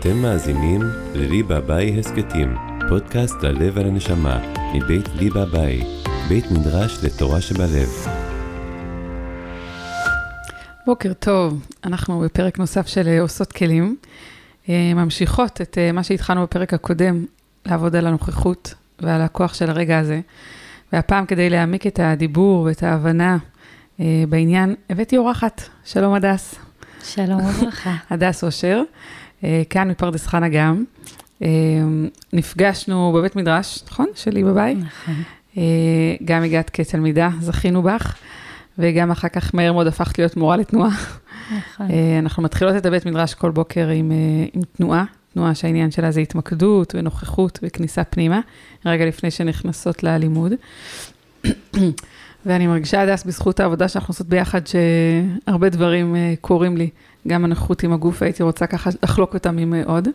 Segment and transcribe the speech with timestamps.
[0.00, 0.80] אתם מאזינים
[1.14, 2.56] לליבה ביי הסכתים,
[2.88, 5.80] פודקאסט ללב ולנשמה, מבית ליבה ביי,
[6.28, 7.88] בית מדרש לתורה שבלב.
[10.86, 13.96] בוקר טוב, אנחנו בפרק נוסף של אה, עושות כלים.
[14.68, 17.24] אה, ממשיכות את אה, מה שהתחלנו בפרק הקודם,
[17.66, 20.20] לעבוד על הנוכחות ועל הכוח של הרגע הזה.
[20.92, 23.38] והפעם כדי להעמיק את הדיבור ואת ההבנה
[24.28, 26.54] בעניין, הבאתי אורחת, שלום הדס.
[27.04, 27.94] שלום וברכה.
[28.10, 28.82] הדס אושר,
[29.70, 30.84] כאן מפרדס חנה גם.
[32.32, 34.06] נפגשנו בבית מדרש, נכון?
[34.14, 34.78] שלי בבית.
[34.78, 35.14] נכון.
[36.24, 38.16] גם הגעת כתלמידה, זכינו בך.
[38.78, 40.90] וגם אחר כך מהר מאוד הפכת להיות מורה לתנועה.
[41.58, 41.90] נכון.
[41.90, 44.16] אה, אנחנו מתחילות את הבית מדרש כל בוקר עם, אה,
[44.52, 48.40] עם תנועה, תנועה שהעניין שלה זה התמקדות ונוכחות וכניסה פנימה,
[48.86, 50.52] רגע לפני שנכנסות ללימוד.
[52.46, 56.90] ואני מרגישה, הדס, בזכות העבודה שאנחנו עושות ביחד, שהרבה דברים אה, קורים לי,
[57.26, 60.08] גם הנוכחות עם הגוף, הייתי רוצה ככה לחלוק אותם עם עוד.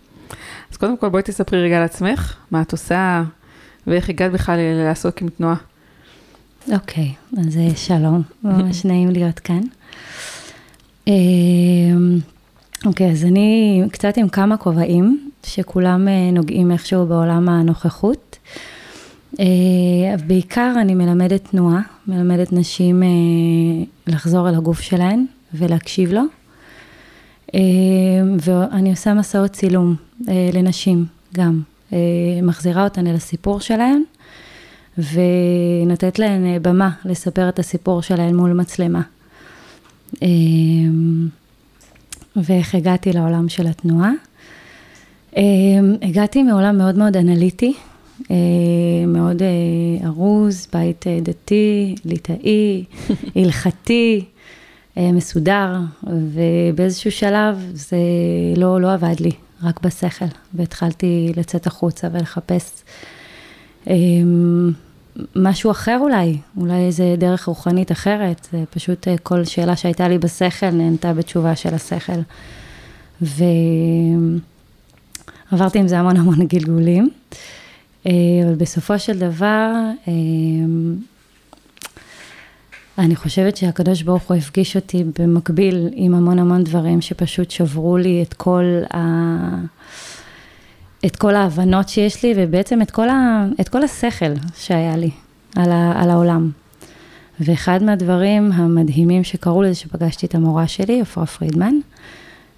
[0.71, 3.23] אז קודם כל, בואי תספרי רגע על עצמך, מה את עושה,
[3.87, 5.55] ואיך הגעת בכלל לעסוק עם תנועה.
[6.73, 9.61] אוקיי, אז אה, שלום, ממש נעים להיות כאן.
[11.07, 12.19] אמ,
[12.85, 18.37] אוקיי, אז אני קצת עם כמה כובעים, שכולם אה, נוגעים איכשהו בעולם הנוכחות.
[19.39, 19.45] אה,
[20.27, 23.03] בעיקר אני מלמדת תנועה, מלמדת נשים
[24.07, 26.21] לחזור אל הגוף שלהן ולהקשיב לו.
[28.39, 29.95] ואני עושה מסעות צילום
[30.53, 31.61] לנשים גם,
[32.43, 34.01] מחזירה אותן אל הסיפור שלהן.
[34.97, 39.01] ונותנת להן אה, במה לספר את הסיפור שלהן מול מצלמה.
[42.35, 44.11] ואיך הגעתי לעולם של התנועה.
[46.01, 47.73] הגעתי מעולם מאוד מאוד אנליטי,
[48.31, 48.35] אה,
[49.07, 52.83] מאוד אה, ארוז, בית דתי, ליטאי,
[53.35, 54.25] הלכתי,
[55.13, 57.97] מסודר, ובאיזשהו שלב זה
[58.57, 59.31] לא, לא עבד לי,
[59.63, 62.83] רק בשכל, והתחלתי לצאת החוצה ולחפש
[63.87, 64.71] אמ,
[65.35, 70.17] משהו אחר אולי, אולי איזה דרך רוחנית אחרת, זה פשוט אה, כל שאלה שהייתה לי
[70.17, 72.21] בשכל נהנתה בתשובה של השכל.
[73.21, 74.39] ועברתי
[75.79, 77.09] עם זה המון המון גלגולים,
[78.07, 78.11] אה,
[78.45, 79.71] אבל בסופו של דבר,
[80.07, 80.95] אמ,
[82.97, 88.23] אני חושבת שהקדוש ברוך הוא הפגיש אותי במקביל עם המון המון דברים שפשוט שברו לי
[88.27, 88.63] את כל
[88.93, 88.99] ה...
[91.05, 95.09] את כל ההבנות שיש לי, ובעצם את כל, ה, את כל השכל שהיה לי
[95.55, 96.51] על, ה, על העולם.
[97.39, 101.73] ואחד מהדברים המדהימים שקרו לזה שפגשתי את המורה שלי, עפרה פרידמן.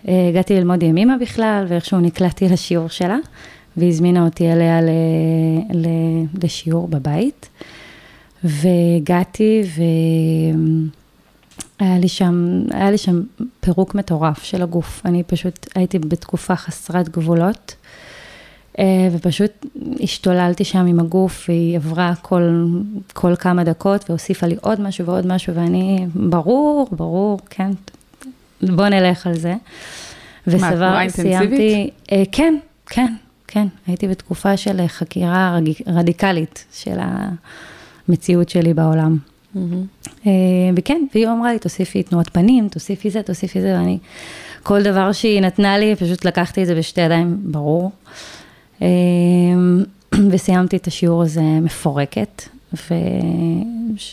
[0.07, 3.17] אה, הגעתי ללמוד ימימה בכלל, ואיכשהו נקלעתי לשיעור שלה,
[3.77, 4.89] והזמינה אותי אליה ל,
[5.73, 5.87] ל,
[6.43, 7.49] לשיעור בבית.
[8.43, 9.63] והגעתי
[11.79, 13.21] והיה לי שם, היה לי שם
[13.59, 15.01] פירוק מטורף של הגוף.
[15.05, 17.75] אני פשוט הייתי בתקופה חסרת גבולות.
[18.79, 19.65] אה, ופשוט
[20.01, 22.65] השתוללתי שם עם הגוף, והיא עברה כל,
[23.13, 27.71] כל כמה דקות והוסיפה לי עוד משהו ועוד משהו, ואני, ברור, ברור, כן,
[28.61, 29.53] בוא נלך על זה.
[30.47, 31.93] מה, תנועה אינטנסיבית?
[32.11, 32.55] אה, כן,
[32.85, 33.13] כן,
[33.47, 36.97] כן, הייתי בתקופה של חקירה רדיקלית של
[38.07, 39.17] המציאות שלי בעולם.
[39.55, 40.27] Mm-hmm.
[40.75, 43.97] וכן, והיא אמרה לי, תוסיפי תנועת פנים, תוסיפי זה, תוסיפי זה, ואני,
[44.63, 47.91] כל דבר שהיא נתנה לי, פשוט לקחתי את זה בשתי ידיים, ברור.
[48.81, 49.83] אמ,
[50.31, 52.43] וסיימתי את השיעור הזה מפורקת,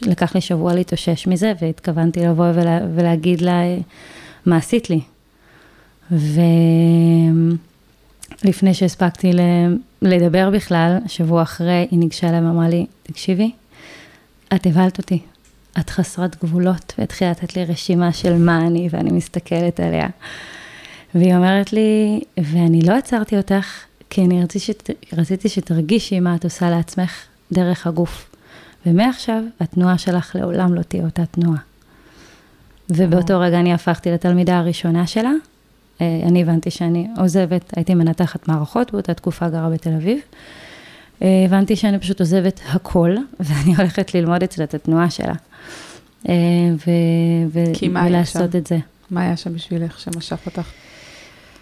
[0.06, 3.62] ולקח לי שבוע להתאושש מזה, והתכוונתי לבוא ולה, ולהגיד לה
[4.46, 5.00] מה עשית לי.
[8.42, 9.32] ולפני שהספקתי
[10.02, 13.50] לדבר בכלל, שבוע אחרי, היא ניגשה אליי ואמרה לי, תקשיבי,
[14.54, 15.18] את הבהלת אותי,
[15.78, 20.08] את חסרת גבולות, והתחילה לתת לי רשימה של מה אני, ואני מסתכלת עליה.
[21.14, 23.66] והיא אומרת לי, ואני לא עצרתי אותך
[24.10, 27.12] כי אני רציתי, שת, רציתי שתרגישי מה את עושה לעצמך
[27.52, 28.30] דרך הגוף.
[28.86, 31.58] ומעכשיו, התנועה שלך לעולם לא תהיה אותה תנועה.
[32.90, 35.32] ובאותו רגע אני הפכתי לתלמידה הראשונה שלה.
[36.00, 40.18] אה, אני הבנתי שאני עוזבת, הייתי מנתחת מערכות, באותה תקופה גרה בתל אביב.
[41.22, 45.34] אה, הבנתי שאני פשוט עוזבת הכל, ואני הולכת ללמוד אצלה את התנועה שלה.
[46.28, 46.34] אה,
[46.86, 47.60] ו-
[47.92, 48.78] ולעשות את זה.
[49.10, 50.72] מה היה שם בשבילך שמשך אותך?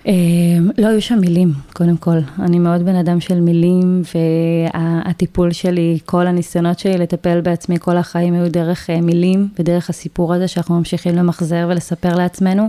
[0.06, 2.18] אמ, לא היו שם מילים, קודם כל.
[2.38, 8.34] אני מאוד בן אדם של מילים, והטיפול שלי, כל הניסיונות שלי לטפל בעצמי כל החיים
[8.34, 12.68] היו דרך אה, מילים, ודרך הסיפור הזה שאנחנו ממשיכים למחזר ולספר לעצמנו.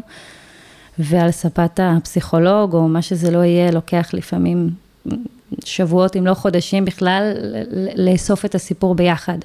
[0.99, 4.69] ועל ספת הפסיכולוג, או מה שזה לא יהיה, לוקח לפעמים
[5.65, 7.33] שבועות, אם לא חודשים בכלל,
[7.95, 9.37] לאסוף את הסיפור ביחד.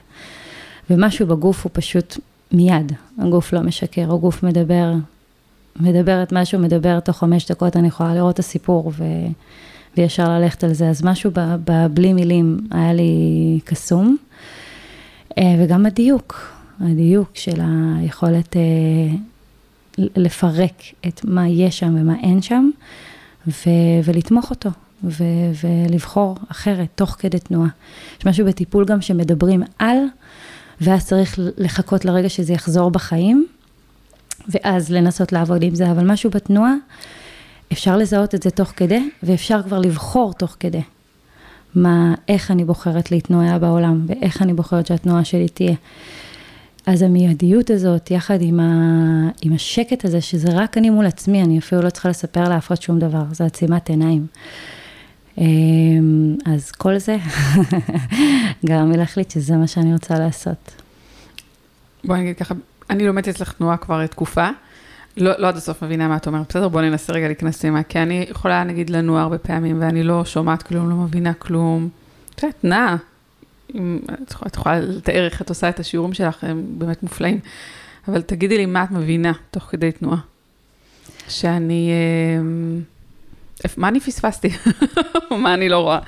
[0.90, 2.18] ומשהו בגוף הוא פשוט
[2.52, 4.92] מיד, הגוף לא משקר, הגוף מדבר
[5.80, 9.04] מדברת משהו, מדברת תוך חמש דקות, אני יכולה לראות את הסיפור ו...
[9.96, 10.88] וישר ללכת על זה.
[10.88, 14.16] אז משהו בבלי מילים היה לי קסום.
[15.38, 17.60] אה, וגם הדיוק, הדיוק של
[17.98, 18.62] היכולת אה,
[19.98, 22.70] לפרק את מה יש שם ומה אין שם,
[23.46, 24.70] ו- ולתמוך אותו,
[25.06, 27.68] ו- ולבחור אחרת, תוך כדי תנועה.
[28.20, 29.98] יש משהו בטיפול גם שמדברים על,
[30.80, 33.46] ואז צריך לחכות לרגע שזה יחזור בחיים,
[34.48, 36.74] ואז לנסות לעבוד עם זה, אבל משהו בתנועה,
[37.72, 40.82] אפשר לזהות את זה תוך כדי, ואפשר כבר לבחור תוך כדי.
[41.74, 45.74] מה, איך אני בוחרת להתנועע בעולם, ואיך אני בוחרת שהתנועה שלי תהיה.
[46.86, 48.70] אז המיידיות הזאת, יחד עם, ה,
[49.42, 52.82] עם השקט הזה, שזה רק אני מול עצמי, אני אפילו לא צריכה לספר לאף אחד
[52.82, 54.26] שום דבר, זה עצימת עיניים.
[55.38, 57.16] אמ, אז כל זה
[58.66, 60.82] גרם לי להחליט שזה מה שאני רוצה לעשות.
[62.04, 62.54] בואי נגיד ככה,
[62.90, 64.48] אני לומדת אצלך תנועה כבר תקופה,
[65.16, 66.68] לא, לא עד הסוף מבינה מה את אומרת, בסדר?
[66.68, 70.62] בואי ננסה רגע להיכנס פנימה, כי אני יכולה נגיד לנוע הרבה פעמים, ואני לא שומעת
[70.62, 71.88] כלום, לא מבינה כלום.
[72.34, 72.96] את יודעת, נעה,
[73.74, 73.98] אם
[74.46, 77.40] את יכולה לתאר איך את עושה את השיעורים שלך, הם באמת מופלאים.
[78.08, 80.18] אבל תגידי לי מה את מבינה תוך כדי תנועה.
[81.28, 82.42] שאני, אה,
[83.76, 84.48] מה אני פספסתי?
[85.42, 85.98] מה אני לא רואה?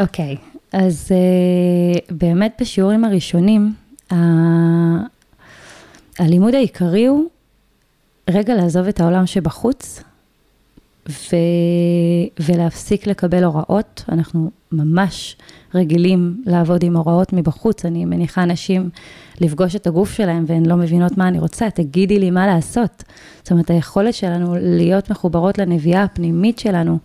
[0.00, 3.72] אוקיי, okay, אז uh, באמת בשיעורים הראשונים,
[4.12, 4.14] ה...
[6.18, 7.28] הלימוד העיקרי הוא
[8.30, 10.02] רגע לעזוב את העולם שבחוץ
[11.08, 11.36] ו...
[12.38, 14.04] ולהפסיק לקבל הוראות.
[14.08, 15.36] אנחנו ממש
[15.74, 17.84] רגילים לעבוד עם הוראות מבחוץ.
[17.84, 18.90] אני מניחה אנשים
[19.40, 23.04] לפגוש את הגוף שלהם והן לא מבינות מה אני רוצה, תגידי לי מה לעשות.
[23.42, 26.98] זאת אומרת, היכולת שלנו להיות מחוברות לנביאה הפנימית שלנו,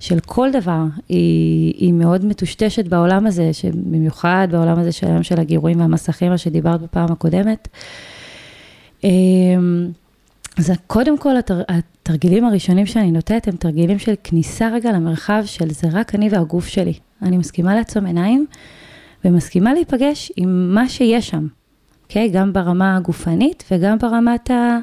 [0.00, 5.40] של כל דבר, היא, היא מאוד מטושטשת בעולם הזה, במיוחד בעולם הזה של היום של
[5.40, 7.68] הגירויים והמסכים, מה שדיברת בפעם הקודמת.
[9.04, 9.88] אמ,
[10.58, 15.70] אז קודם כל, התר, התרגילים הראשונים שאני נותנת הם תרגילים של כניסה רגע למרחב של
[15.70, 16.94] זה רק אני והגוף שלי.
[17.22, 18.46] אני מסכימה לעצום עיניים
[19.24, 21.46] ומסכימה להיפגש עם מה שיש שם,
[22.02, 22.28] אוקיי?
[22.28, 22.32] Okay?
[22.34, 24.78] גם ברמה הגופנית וגם ברמת ה...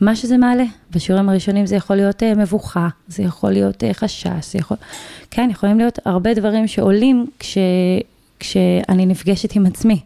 [0.00, 0.64] מה שזה מעלה.
[0.90, 4.76] בשיעורים הראשונים זה יכול להיות uh, מבוכה, זה יכול להיות uh, חשש, זה יכול...
[5.30, 7.58] כן, יכולים להיות הרבה דברים שעולים כש...
[8.40, 10.00] כשאני נפגשת עם עצמי,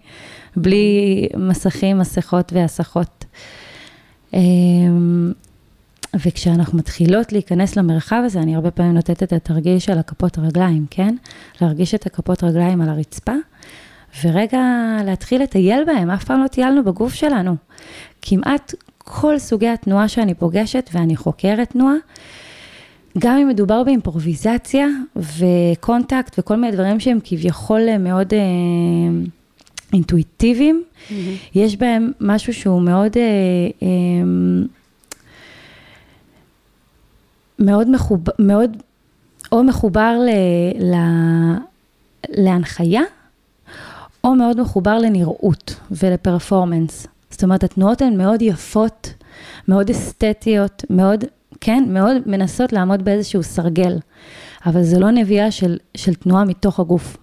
[0.56, 3.24] בלי מסכים, מסכות והסחות.
[4.34, 5.32] אמ,
[6.14, 11.14] וכשאנחנו מתחילות להיכנס למרחב הזה, אני הרבה פעמים נותנת את התרגיל של הכפות רגליים, כן?
[11.60, 13.32] להרגיש את הכפות רגליים על הרצפה,
[14.24, 14.60] ורגע
[15.04, 17.56] להתחיל לטייל בהם, אף פעם לא טיילנו בגוף שלנו.
[18.22, 21.94] כמעט כל סוגי התנועה שאני פוגשת, ואני חוקרת תנועה,
[23.18, 24.86] גם אם מדובר באימפרוביזציה
[25.16, 28.34] וקונטקט וכל מיני דברים שהם כביכול מאוד...
[28.34, 28.38] אה,
[29.92, 31.12] אינטואיטיביים, mm-hmm.
[31.54, 33.22] יש בהם משהו שהוא מאוד, אה,
[33.82, 33.88] אה,
[37.58, 38.76] מאוד, מחוב, מאוד
[39.52, 40.30] או מחובר ל,
[40.84, 40.96] ל,
[42.28, 43.02] להנחיה,
[44.24, 47.06] או מאוד מחובר לנראות ולפרפורמנס.
[47.30, 49.14] זאת אומרת, התנועות הן מאוד יפות,
[49.68, 51.24] מאוד אסתטיות, מאוד,
[51.60, 53.98] כן, מאוד מנסות לעמוד באיזשהו סרגל,
[54.66, 57.16] אבל זה לא נביאה של, של תנועה מתוך הגוף.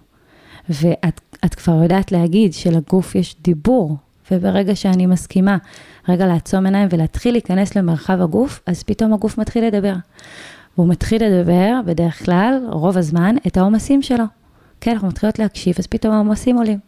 [0.68, 3.96] ואת את כבר יודעת להגיד שלגוף יש דיבור,
[4.30, 5.56] וברגע שאני מסכימה
[6.08, 9.94] רגע לעצום עיניים ולהתחיל להיכנס למרחב הגוף, אז פתאום הגוף מתחיל לדבר.
[10.76, 14.24] והוא מתחיל לדבר, בדרך כלל, רוב הזמן, את העומסים שלו.
[14.80, 16.78] כן, אנחנו מתחילות להקשיב, אז פתאום העומסים עולים.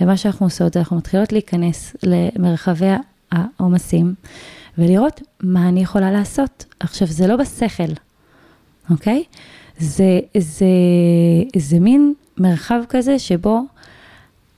[0.00, 2.90] ומה שאנחנו עושות זה אנחנו מתחילות להיכנס למרחבי
[3.32, 4.14] העומסים,
[4.78, 6.64] ולראות מה אני יכולה לעשות.
[6.80, 7.92] עכשיו, זה לא בשכל,
[8.90, 9.24] אוקיי?
[9.78, 10.66] זה, זה,
[11.56, 13.60] זה מין מרחב כזה שבו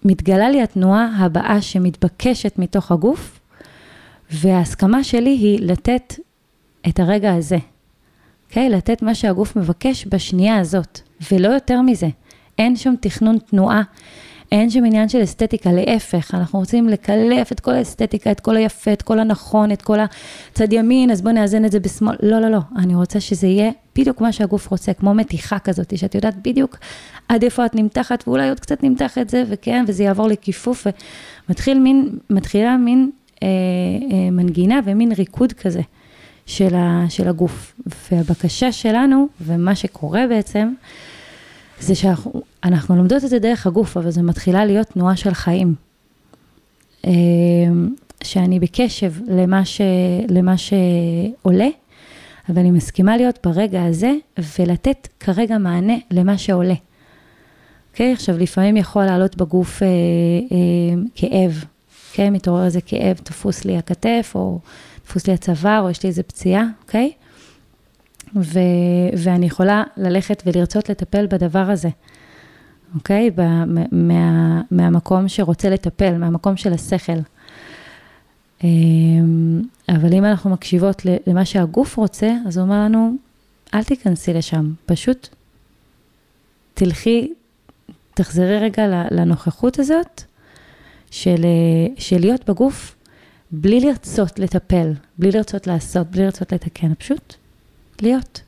[0.05, 3.41] מתגלה לי התנועה הבאה שמתבקשת מתוך הגוף,
[4.31, 6.15] וההסכמה שלי היא לתת
[6.89, 7.59] את הרגע הזה,
[8.49, 8.69] אוקיי?
[8.69, 8.77] Okay?
[8.77, 11.01] לתת מה שהגוף מבקש בשנייה הזאת,
[11.33, 12.09] ולא יותר מזה.
[12.59, 13.83] אין שם תכנון תנועה,
[14.53, 18.93] אין שם עניין של אסתטיקה, להפך, אנחנו רוצים לקלף את כל האסתטיקה, את כל היפה,
[18.93, 22.17] את כל הנכון, את כל הצד ימין, אז בואו נאזן את זה בשמאל.
[22.23, 26.15] לא, לא, לא, אני רוצה שזה יהיה בדיוק מה שהגוף רוצה, כמו מתיחה כזאת, שאת
[26.15, 26.79] יודעת בדיוק
[27.29, 30.87] עד איפה את נמתחת, ואולי עוד קצת נמתח את זה, וכן, וזה יעבור לכיפוף,
[31.49, 33.11] ומתחיל מין, מתחילה מין
[33.43, 33.49] אה,
[34.13, 35.81] אה, מנגינה ומין ריקוד כזה
[36.47, 37.75] של, ה, של הגוף.
[38.13, 40.73] והבקשה שלנו, ומה שקורה בעצם,
[41.81, 42.43] זה שאנחנו
[42.91, 45.75] לומדות את זה דרך הגוף, אבל זה מתחילה להיות תנועה של חיים.
[47.07, 47.13] אה,
[48.25, 49.81] שאני בקשב למה, ש,
[50.29, 51.69] למה שעולה,
[52.49, 54.13] אבל אני מסכימה להיות ברגע הזה
[54.59, 56.75] ולתת כרגע מענה למה שעולה.
[57.93, 58.11] אוקיי?
[58.11, 59.89] Okay, עכשיו, לפעמים יכול לעלות בגוף אה,
[60.53, 61.65] אה, כאב,
[62.13, 62.33] כן?
[62.33, 64.59] מתעורר איזה כאב, תפוס לי הכתף, או
[65.07, 67.13] תפוס לי הצוואר, או יש לי איזה פציעה, אוקיי?
[68.37, 68.59] ו,
[69.17, 71.89] ואני יכולה ללכת ולרצות לטפל בדבר הזה,
[72.95, 73.31] אוקיי?
[73.31, 73.41] ב,
[73.93, 77.19] מה, מהמקום שרוצה לטפל, מהמקום של השכל.
[78.65, 83.17] אמ, אבל אם אנחנו מקשיבות למה שהגוף רוצה, אז הוא אומר לנו,
[83.75, 85.29] אל תיכנסי לשם, פשוט
[86.75, 87.33] תלכי,
[88.15, 90.23] תחזרי רגע לנוכחות הזאת
[91.11, 91.45] של,
[91.99, 92.97] של להיות בגוף
[93.51, 97.35] בלי לרצות לטפל, בלי לרצות לעשות, בלי לרצות לתקן, פשוט
[98.01, 98.41] להיות.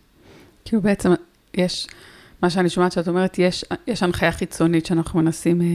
[0.64, 1.10] כאילו בעצם
[1.54, 1.86] יש,
[2.46, 5.66] מה שאני שומעת שאת אומרת, יש, יש הנחיה חיצונית שאנחנו מנסים, אה,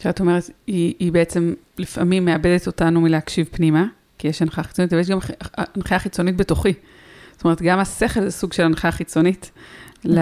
[0.00, 3.84] שאת אומרת, היא, היא בעצם לפעמים מאבדת אותנו מלהקשיב פנימה,
[4.18, 5.18] כי יש הנחיה חיצונית, אבל יש גם
[5.56, 6.72] הנחיה חיצונית בתוכי.
[7.32, 9.50] זאת אומרת, גם השכל זה סוג של הנחיה חיצונית
[10.04, 10.18] נכון.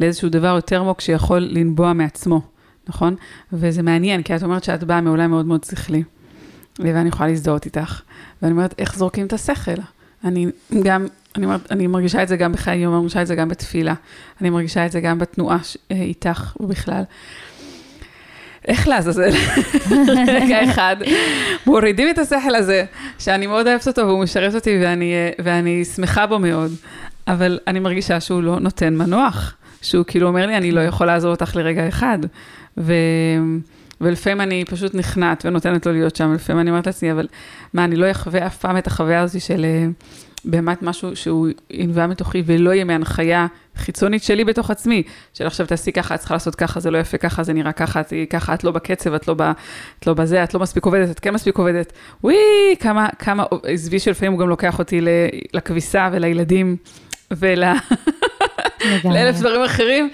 [0.00, 2.40] לאיזשהו דבר יותר עמוק שיכול לנבוע מעצמו,
[2.88, 3.16] נכון?
[3.52, 6.02] וזה מעניין, כי את אומרת שאת באה מעולם מאוד מאוד שכלי,
[6.78, 8.02] ואני יכולה להזדהות איתך.
[8.42, 9.80] ואני אומרת, איך זורקים את השכל?
[10.24, 10.46] אני
[10.82, 11.06] גם,
[11.36, 13.94] אני, אומרת, אני מרגישה את זה גם בחיי אני מרגישה את זה גם בתפילה,
[14.40, 15.58] אני מרגישה את זה גם בתנועה
[15.90, 17.02] אה, איתך ובכלל.
[18.68, 19.30] איך לעזאזל,
[20.40, 20.96] רגע אחד,
[21.66, 22.84] מורידים את השכל הזה,
[23.18, 26.72] שאני מאוד אוהבת אותו והוא משרת אותי ואני, אה, ואני שמחה בו מאוד,
[27.28, 31.30] אבל אני מרגישה שהוא לא נותן מנוח, שהוא כאילו אומר לי, אני לא יכול לעזור
[31.30, 32.18] אותך לרגע אחד.
[32.78, 32.92] ו...
[34.00, 37.26] ולפעמים אני פשוט נכנעת ונותנת לו להיות שם, לפעמים אני אומרת לעצמי, אבל
[37.74, 39.86] מה, אני לא אחווה אף פעם את החוויה הזאת של אה,
[40.44, 45.02] באמת משהו שהוא ינבע מתוכי ולא יהיה מהנחיה חיצונית שלי בתוך עצמי,
[45.34, 48.00] של עכשיו תעשי ככה, את צריכה לעשות ככה, זה לא יפה ככה, זה נראה ככה,
[48.00, 49.42] את ככה, את לא בקצב, את לא, ב,
[49.98, 51.92] את לא בזה, את לא מספיק עובדת, את כן מספיק עובדת.
[52.24, 52.36] וואי,
[52.80, 55.00] כמה, כמה, עזבי שלפעמים הוא גם לוקח אותי
[55.54, 56.76] לכביסה ולילדים
[57.30, 57.78] ולאלף
[59.38, 60.10] דברים אחרים.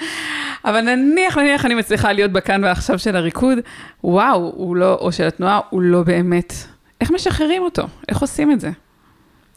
[0.64, 3.58] אבל נניח, נניח אני מצליחה להיות בכאן ועכשיו של הריקוד,
[4.04, 6.54] וואו, הוא לא, או של התנועה, הוא לא באמת.
[7.00, 7.82] איך משחררים אותו?
[8.08, 8.70] איך עושים את זה?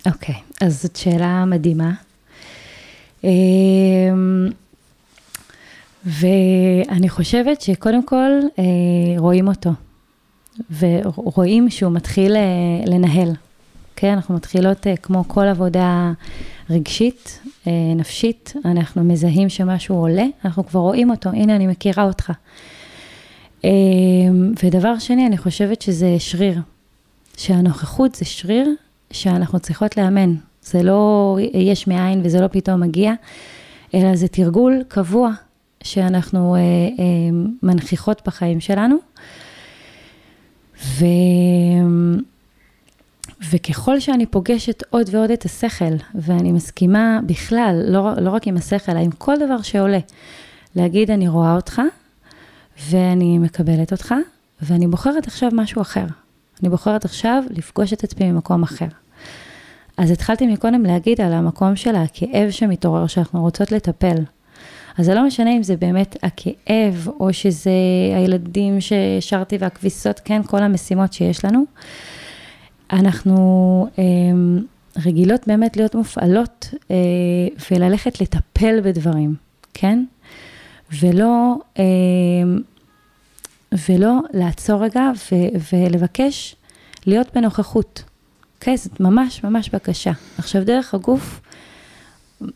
[0.06, 1.91] אוקיי, okay, אז זאת שאלה מדהימה.
[3.24, 4.50] אמ,
[6.06, 8.63] ואני חושבת שקודם כל אה,
[9.18, 9.70] רואים אותו,
[10.79, 12.41] ורואים שהוא מתחיל אה,
[12.86, 13.32] לנהל.
[13.96, 16.12] כן, אנחנו מתחילות אה, כמו כל עבודה
[16.70, 17.39] רגשית,
[17.96, 22.32] נפשית, אנחנו מזהים שמשהו עולה, אנחנו כבר רואים אותו, הנה אני מכירה אותך.
[23.63, 26.60] אמ, ודבר שני, אני חושבת שזה שריר,
[27.38, 28.75] שהנוכחות זה שריר
[29.12, 30.36] שאנחנו צריכות לאמן.
[30.62, 33.13] זה לא יש מאין וזה לא פתאום מגיע,
[33.94, 35.32] אלא זה תרגול קבוע
[35.84, 36.66] שאנחנו אה, אה,
[37.63, 38.96] מנכיחות בחיים שלנו.
[40.86, 41.06] ו...
[43.51, 48.92] וככל שאני פוגשת עוד ועוד את השכל, ואני מסכימה בכלל, לא, לא רק עם השכל,
[48.92, 50.00] אלא עם כל דבר שעולה,
[50.75, 51.82] להגיד, אני רואה אותך,
[52.89, 54.16] ואני מקבלת אותך,
[54.62, 56.06] ואני בוחרת עכשיו משהו אחר.
[56.62, 58.88] אני בוחרת עכשיו לפגוש את עצמי ממקום אחר.
[59.98, 64.16] אז התחלתי מקודם להגיד על המקום של הכאב שמתעורר, שאנחנו רוצות לטפל.
[64.98, 67.72] אז זה לא משנה אם זה באמת הכאב, או שזה
[68.16, 71.63] הילדים ששרתי והכביסות, כן, כל המשימות שיש לנו.
[72.92, 74.04] אנחנו אה,
[75.06, 76.96] רגילות באמת להיות מופעלות אה,
[77.72, 79.36] וללכת לטפל בדברים,
[79.74, 80.04] כן?
[81.00, 81.84] ולא, אה,
[83.90, 85.36] ולא לעצור רגע ו,
[85.74, 86.56] ולבקש
[87.06, 88.04] להיות בנוכחות.
[88.56, 88.74] אוקיי?
[88.74, 90.12] Okay, זאת ממש ממש בקשה.
[90.38, 91.42] עכשיו, דרך הגוף,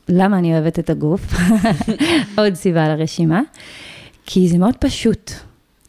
[0.10, 1.22] למה אני אוהבת את הגוף?
[2.38, 3.42] עוד סיבה לרשימה.
[4.26, 5.32] כי זה מאוד פשוט.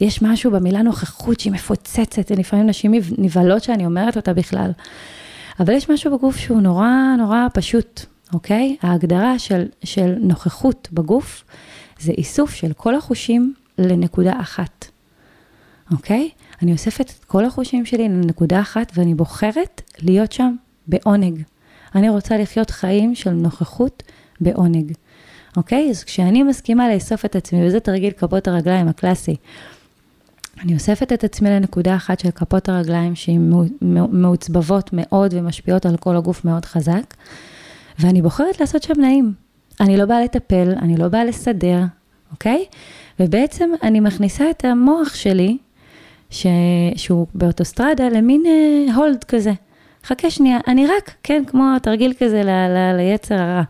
[0.01, 4.71] יש משהו במילה נוכחות שהיא מפוצצת, ולפעמים נשים נבהלות שאני אומרת אותה בכלל.
[5.61, 6.89] אבל יש משהו בגוף שהוא נורא
[7.19, 8.01] נורא פשוט,
[8.33, 8.77] אוקיי?
[8.83, 11.45] ההגדרה של, של נוכחות בגוף
[11.99, 14.87] זה איסוף של כל החושים לנקודה אחת,
[15.91, 16.31] אוקיי?
[16.63, 20.55] אני אוספת את כל החושים שלי לנקודה אחת ואני בוחרת להיות שם
[20.87, 21.43] בעונג.
[21.95, 24.03] אני רוצה לחיות חיים של נוכחות
[24.41, 24.93] בעונג,
[25.57, 25.91] אוקיי?
[25.91, 29.37] אז כשאני מסכימה לאסוף את עצמי, וזה תרגיל כפות הרגליים הקלאסי,
[30.63, 33.53] אני אוספת את עצמי לנקודה אחת של כפות הרגליים שהן
[34.11, 37.15] מעוצבבות מאוד ומשפיעות על כל הגוף מאוד חזק,
[37.99, 39.33] ואני בוחרת לעשות שם נעים.
[39.81, 41.83] אני לא באה לטפל, אני לא באה לסדר,
[42.31, 42.65] אוקיי?
[43.21, 45.59] ובעצם אני מכניסה את המוח שלי
[46.35, 46.47] ש...
[46.97, 49.53] שהוא באוטוסטרדה למין אה, הולד כזה.
[50.05, 52.49] חכה שנייה, אני רק, כן, כמו תרגיל כזה ל...
[52.49, 52.97] ל...
[52.97, 53.63] ליצר הרע.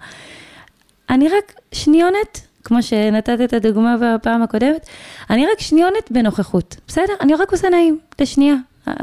[1.11, 4.87] אני רק שניונת, כמו שנתת את הדוגמה בפעם הקודמת,
[5.31, 7.13] אני רק שניונת בנוכחות, בסדר?
[7.21, 8.55] אני רק עושה נעים, לשנייה.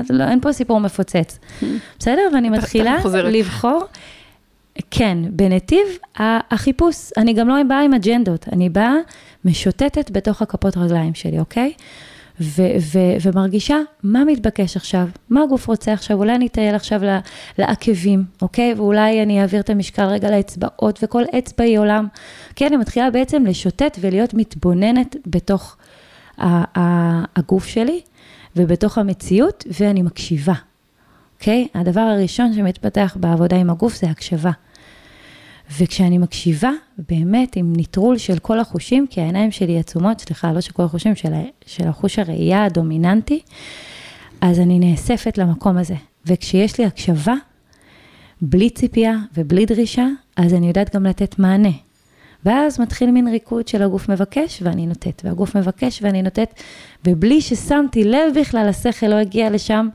[0.09, 1.39] לא, אין פה סיפור מפוצץ,
[1.99, 2.21] בסדר?
[2.33, 3.83] ואני מתחילה לבחור,
[4.91, 5.87] כן, בנתיב
[6.19, 7.11] החיפוש.
[7.17, 8.93] אני גם לא באה עם אג'נדות, אני באה
[9.45, 11.73] משוטטת בתוך הכפות רגליים שלי, אוקיי?
[12.41, 17.01] ו- ו- ומרגישה מה מתבקש עכשיו, מה הגוף רוצה עכשיו, אולי אני אטייל עכשיו
[17.57, 18.73] לעקבים, אוקיי?
[18.73, 22.07] ואולי אני אעביר את המשקל רגע לאצבעות, וכל אצבע היא עולם.
[22.55, 25.77] כן, אני מתחילה בעצם לשוטט ולהיות מתבוננת בתוך
[27.35, 28.01] הגוף שלי
[28.55, 30.53] ובתוך המציאות, ואני מקשיבה,
[31.39, 31.67] אוקיי?
[31.75, 34.51] הדבר הראשון שמתפתח בעבודה עם הגוף זה הקשבה.
[35.79, 36.71] וכשאני מקשיבה,
[37.09, 41.15] באמת עם נטרול של כל החושים, כי העיניים שלי עצומות, סליחה, לא של כל החושים,
[41.15, 41.33] של,
[41.65, 43.39] של החוש הראייה הדומיננטי,
[44.41, 45.95] אז אני נאספת למקום הזה.
[46.25, 47.33] וכשיש לי הקשבה,
[48.41, 51.71] בלי ציפייה ובלי דרישה, אז אני יודעת גם לתת מענה.
[52.45, 56.61] ואז מתחיל מין ריקוד של הגוף מבקש ואני נותנת, והגוף מבקש ואני נותנת,
[57.07, 59.87] ובלי ששמתי לב בכלל, השכל לא הגיע לשם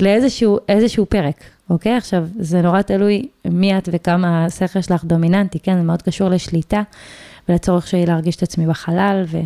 [0.00, 1.44] לאיזשהו פרק.
[1.70, 1.96] אוקיי?
[1.96, 5.76] עכשיו, זה נורא תלוי מי את וכמה השכל שלך דומיננטי, כן?
[5.76, 6.82] זה מאוד קשור לשליטה
[7.48, 9.38] ולצורך שלי להרגיש את עצמי בחלל, ו...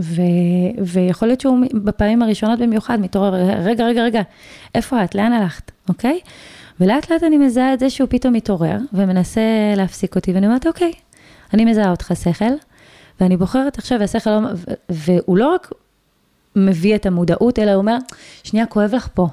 [0.00, 0.22] ו...
[0.86, 4.22] ויכול להיות שהוא בפעמים הראשונות במיוחד מתעורר, רגע, רגע, רגע,
[4.74, 5.14] איפה את?
[5.14, 5.70] לאן הלכת?
[5.88, 6.20] אוקיי?
[6.80, 9.40] ולאט לאט אני מזהה את זה שהוא פתאום מתעורר ומנסה
[9.76, 10.92] להפסיק אותי, ואני אומרת, אוקיי,
[11.54, 12.44] אני מזהה אותך שכל,
[13.20, 14.48] ואני בוחרת עכשיו, והשכל לא,
[14.88, 15.72] והוא לא רק
[16.56, 17.96] מביא את המודעות, אלא הוא אומר,
[18.42, 19.28] שנייה, כואב לך פה.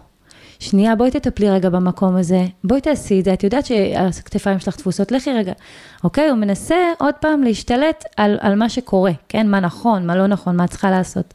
[0.59, 5.11] שנייה, בואי תטפלי רגע במקום הזה, בואי תעשי את זה, את יודעת שהכתפיים שלך תפוסות,
[5.11, 5.53] לכי רגע.
[6.03, 6.29] אוקיי?
[6.29, 9.47] הוא מנסה עוד פעם להשתלט על, על מה שקורה, כן?
[9.47, 11.33] מה נכון, מה לא נכון, מה צריכה לעשות.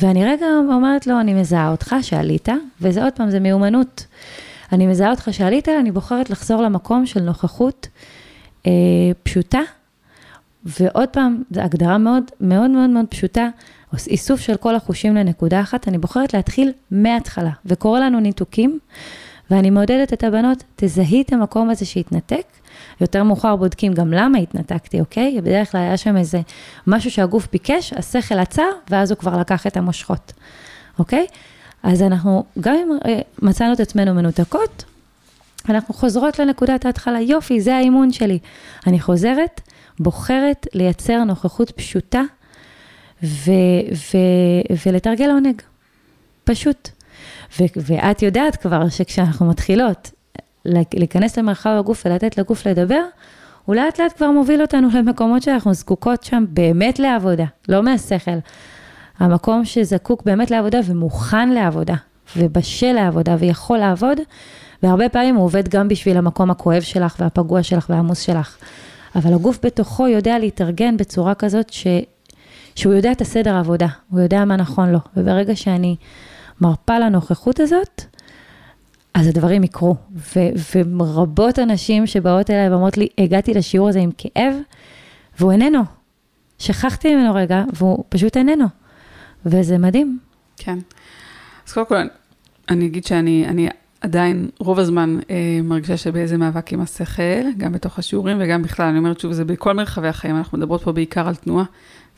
[0.00, 2.48] ואני רגע אומרת לו, אני מזהה אותך שעלית,
[2.80, 4.06] וזה עוד פעם, זה מיומנות.
[4.72, 7.88] אני מזהה אותך שעלית, אני בוחרת לחזור למקום של נוכחות
[8.66, 8.72] אה,
[9.22, 9.60] פשוטה,
[10.64, 13.48] ועוד פעם, זו הגדרה מאוד מאוד מאוד מאוד פשוטה.
[14.06, 18.78] איסוף של כל החושים לנקודה אחת, אני בוחרת להתחיל מההתחלה, וקורה לנו ניתוקים,
[19.50, 22.46] ואני מעודדת את הבנות, תזהי את המקום הזה שהתנתק,
[23.00, 25.40] יותר מאוחר בודקים גם למה התנתקתי, אוקיי?
[25.40, 26.40] בדרך כלל היה שם איזה
[26.86, 30.32] משהו שהגוף ביקש, השכל עצר, ואז הוא כבר לקח את המושכות,
[30.98, 31.26] אוקיי?
[31.82, 34.84] אז אנחנו, גם אם אה, מצאנו את עצמנו מנותקות,
[35.68, 38.38] אנחנו חוזרות לנקודת ההתחלה, יופי, זה האימון שלי.
[38.86, 39.60] אני חוזרת,
[39.98, 42.22] בוחרת לייצר נוכחות פשוטה
[43.22, 43.50] ו,
[43.92, 44.16] ו,
[44.86, 45.62] ולתרגל עונג,
[46.44, 46.88] פשוט.
[47.60, 50.10] ו, ואת יודעת כבר שכשאנחנו מתחילות
[50.94, 53.02] להיכנס למרחב הגוף ולתת לגוף לדבר,
[53.64, 58.38] הוא לאט לאט כבר מוביל אותנו למקומות שאנחנו זקוקות שם באמת לעבודה, לא מהשכל.
[59.18, 61.94] המקום שזקוק באמת לעבודה ומוכן לעבודה,
[62.36, 64.18] ובשל לעבודה ויכול לעבוד,
[64.82, 68.56] והרבה פעמים הוא עובד גם בשביל המקום הכואב שלך והפגוע שלך והעמוס שלך.
[69.16, 71.86] אבל הגוף בתוכו יודע להתארגן בצורה כזאת ש,
[72.76, 75.96] שהוא יודע את הסדר העבודה, הוא יודע מה נכון לו, וברגע שאני
[76.60, 78.04] מרפה לנוכחות הזאת,
[79.14, 79.96] אז הדברים יקרו.
[80.14, 84.54] ו- ורבות הנשים שבאות אליי ואומרות לי, הגעתי לשיעור הזה עם כאב,
[85.38, 85.82] והוא איננו.
[86.58, 88.66] שכחתי ממנו רגע, והוא פשוט איננו.
[89.46, 90.18] וזה מדהים.
[90.56, 90.78] כן.
[91.66, 91.96] אז קודם כל,
[92.68, 93.68] אני אגיד שאני אני
[94.00, 98.98] עדיין רוב הזמן אה, מרגישה שבאיזה מאבק עם השכל, גם בתוך השיעורים וגם בכלל, אני
[98.98, 101.64] אומרת שוב, זה בכל מרחבי החיים, אנחנו מדברות פה בעיקר על תנועה,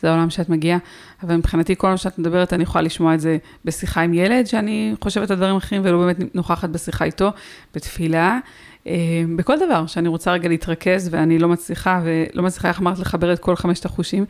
[0.00, 0.78] זה העולם שאת מגיעה,
[1.22, 4.94] אבל מבחינתי כל מה שאת מדברת, אני יכולה לשמוע את זה בשיחה עם ילד, שאני
[5.00, 7.30] חושבת על דברים אחרים ולא באמת נוכחת בשיחה איתו,
[7.74, 8.38] בתפילה,
[8.86, 8.94] אה,
[9.36, 13.38] בכל דבר שאני רוצה רגע להתרכז ואני לא מצליחה, ולא מצליחה, איך אמרת, לחבר את
[13.38, 14.24] כל חמשת החושים,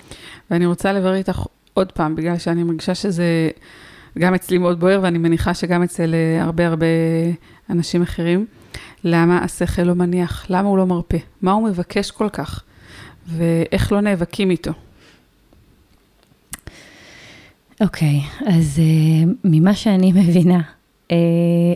[0.50, 1.42] ואני רוצה לברר איתך
[1.74, 3.50] עוד פעם, בגלל שאני מרגישה שזה
[4.18, 6.86] גם אצלי מאוד בוער, ואני מניחה שגם אצל אה, הרבה הרבה
[7.70, 8.46] אנשים אחרים,
[9.04, 12.62] למה השכל לא מניח, למה הוא לא מרפה, מה הוא מבקש כל כך,
[13.26, 14.72] ואיך לא נאבקים איתו.
[17.80, 20.60] אוקיי, okay, אז uh, ממה שאני מבינה,
[21.08, 21.12] uh,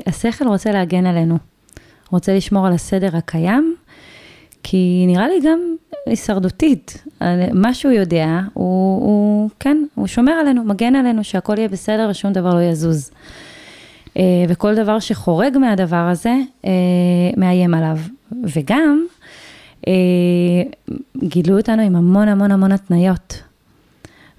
[0.07, 1.39] השכל רוצה להגן עלינו,
[2.11, 3.77] רוצה לשמור על הסדר הקיים,
[4.63, 5.59] כי נראה לי גם
[6.07, 7.05] הישרדותית,
[7.53, 12.33] מה שהוא יודע, הוא, הוא, כן, הוא שומר עלינו, מגן עלינו, שהכל יהיה בסדר ושום
[12.33, 13.11] דבר לא יזוז.
[14.09, 16.67] Uh, וכל דבר שחורג מהדבר הזה, uh,
[17.37, 17.99] מאיים עליו.
[18.45, 19.07] וגם,
[19.81, 19.85] uh,
[21.25, 23.43] גילו אותנו עם המון המון המון התניות.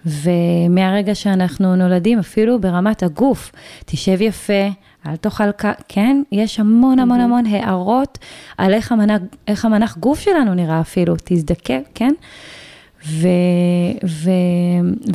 [0.06, 3.52] ומהרגע שאנחנו נולדים, אפילו ברמת הגוף,
[3.86, 4.70] תשב יפה,
[5.08, 5.44] אל תאכל,
[5.88, 8.20] כן, יש המון המון המון הערות
[8.58, 12.14] על איך המנח, איך המנח גוף שלנו נראה אפילו, תזדקק, כן?
[13.08, 13.28] ו,
[14.06, 14.32] ו,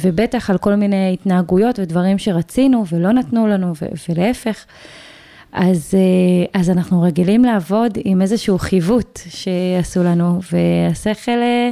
[0.03, 4.64] ובטח על כל מיני התנהגויות ודברים שרצינו ולא נתנו לנו, ו, ולהפך.
[5.53, 11.70] אז, אה, אז אנחנו רגילים לעבוד עם איזשהו חיווט שעשו לנו, והשכל אה,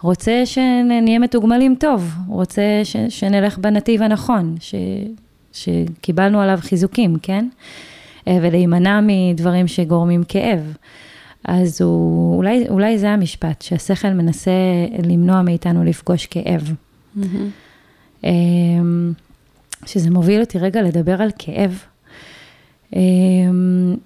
[0.00, 4.74] רוצה שנהיה מתוגמלים טוב, רוצה ש, שנלך בנתיב הנכון, ש,
[5.54, 7.48] שקיבלנו עליו חיזוקים, כן?
[8.28, 10.76] אה, ולהימנע מדברים שגורמים כאב.
[11.44, 14.50] אז הוא, אולי, אולי זה המשפט, שהשכל מנסה
[15.04, 16.72] למנוע מאיתנו לפגוש כאב.
[17.18, 18.22] Mm-hmm.
[19.86, 21.84] שזה מוביל אותי רגע לדבר על כאב.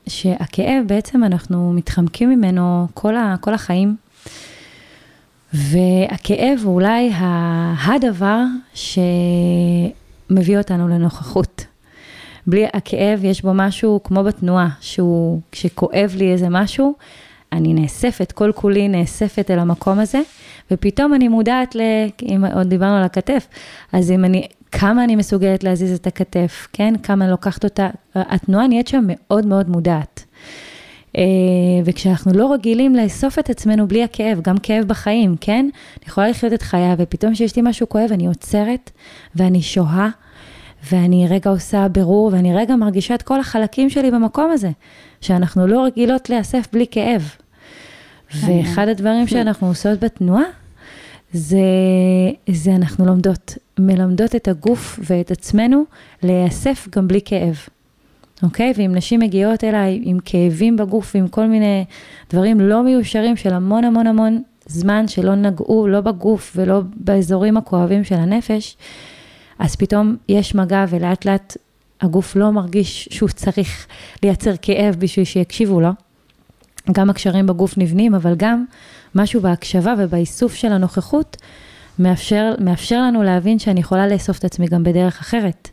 [0.06, 3.96] שהכאב בעצם אנחנו מתחמקים ממנו כל, ה, כל החיים.
[5.52, 7.10] והכאב הוא אולי
[7.86, 8.42] הדבר
[10.28, 11.64] שמביא אותנו לנוכחות.
[12.46, 16.94] בלי הכאב יש בו משהו כמו בתנועה, שהוא, כשכואב לי איזה משהו,
[17.52, 20.20] אני נאספת, כל כולי נאספת אל המקום הזה,
[20.70, 21.80] ופתאום אני מודעת ל...
[22.22, 23.48] אם עוד דיברנו על הכתף,
[23.92, 26.94] אז אם אני, כמה אני מסוגלת להזיז את הכתף, כן?
[27.02, 30.24] כמה אני לוקחת אותה, התנועה נהיית שם מאוד מאוד מודעת.
[31.18, 31.22] אה,
[31.84, 35.68] וכשאנחנו לא רגילים לאסוף את עצמנו בלי הכאב, גם כאב בחיים, כן?
[35.96, 38.90] אני יכולה לחיות את חיי, ופתאום כשיש לי משהו כואב, אני עוצרת,
[39.34, 40.08] ואני שוהה,
[40.92, 44.70] ואני רגע עושה בירור, ואני רגע מרגישה את כל החלקים שלי במקום הזה,
[45.20, 47.30] שאנחנו לא רגילות להיאסף בלי כאב.
[48.34, 50.44] ואחד הדברים שאנחנו עושות בתנועה,
[51.32, 51.58] זה,
[52.50, 55.84] זה אנחנו לומדות, מלמדות את הגוף ואת עצמנו
[56.22, 57.56] להיאסף גם בלי כאב.
[58.42, 58.72] אוקיי?
[58.76, 61.84] ואם נשים מגיעות אליי עם כאבים בגוף ועם כל מיני
[62.30, 68.04] דברים לא מיושרים של המון המון המון זמן שלא נגעו לא בגוף ולא באזורים הכואבים
[68.04, 68.76] של הנפש,
[69.58, 71.56] אז פתאום יש מגע ולאט לאט
[72.00, 73.86] הגוף לא מרגיש שהוא צריך
[74.22, 75.90] לייצר כאב בשביל שיקשיבו לו.
[76.92, 78.64] גם הקשרים בגוף נבנים, אבל גם
[79.14, 81.36] משהו בהקשבה ובאיסוף של הנוכחות
[81.98, 85.68] מאפשר, מאפשר לנו להבין שאני יכולה לאסוף את עצמי גם בדרך אחרת.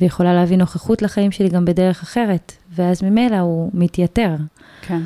[0.00, 4.36] ויכולה להביא נוכחות לחיים שלי גם בדרך אחרת, ואז ממילא הוא מתייתר.
[4.82, 5.00] כן,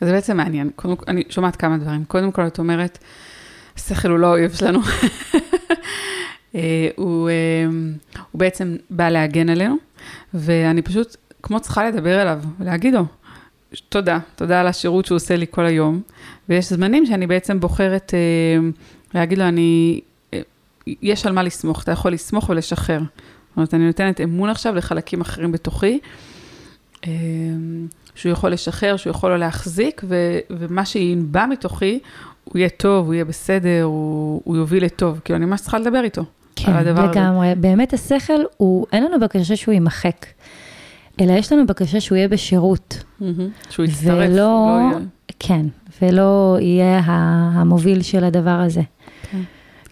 [0.00, 0.70] זה בעצם מעניין.
[0.76, 2.04] קודם אני שומעת כמה דברים.
[2.04, 2.98] קודם כל, את אומרת,
[3.76, 4.80] השכל הוא לא האויב שלנו.
[6.54, 7.34] אה, הוא, אה,
[8.32, 9.76] הוא בעצם בא להגן עלינו,
[10.34, 13.04] ואני פשוט, כמו צריכה לדבר אליו, ולהגיד לו,
[13.88, 16.00] תודה, תודה על השירות שהוא עושה לי כל היום.
[16.48, 18.68] ויש זמנים שאני בעצם בוחרת אה,
[19.14, 20.00] להגיד לו, אני,
[20.86, 23.00] יש על מה לסמוך, אתה יכול לסמוך ולשחרר.
[23.56, 25.98] זאת אומרת, אני נותנת אמון עכשיו לחלקים אחרים בתוכי,
[27.06, 27.10] אה,
[28.14, 31.98] שהוא יכול לשחרר, שהוא יכול לא להחזיק, ו, ומה שינבע מתוכי,
[32.44, 35.20] הוא יהיה טוב, הוא יהיה בסדר, הוא, הוא יוביל לטוב.
[35.24, 36.24] כאילו, אני ממש צריכה לדבר איתו.
[36.56, 37.54] כן, לגמרי.
[37.54, 40.26] באמת השכל, הוא, אין לנו בקשה שהוא יימחק,
[41.20, 43.04] אלא יש לנו בקשה שהוא יהיה בשירות.
[43.20, 43.24] Mm-hmm.
[43.70, 44.98] שהוא יצטרף, ולא, לא יהיה...
[45.38, 45.66] כן,
[46.02, 47.00] ולא יהיה
[47.54, 48.82] המוביל של הדבר הזה.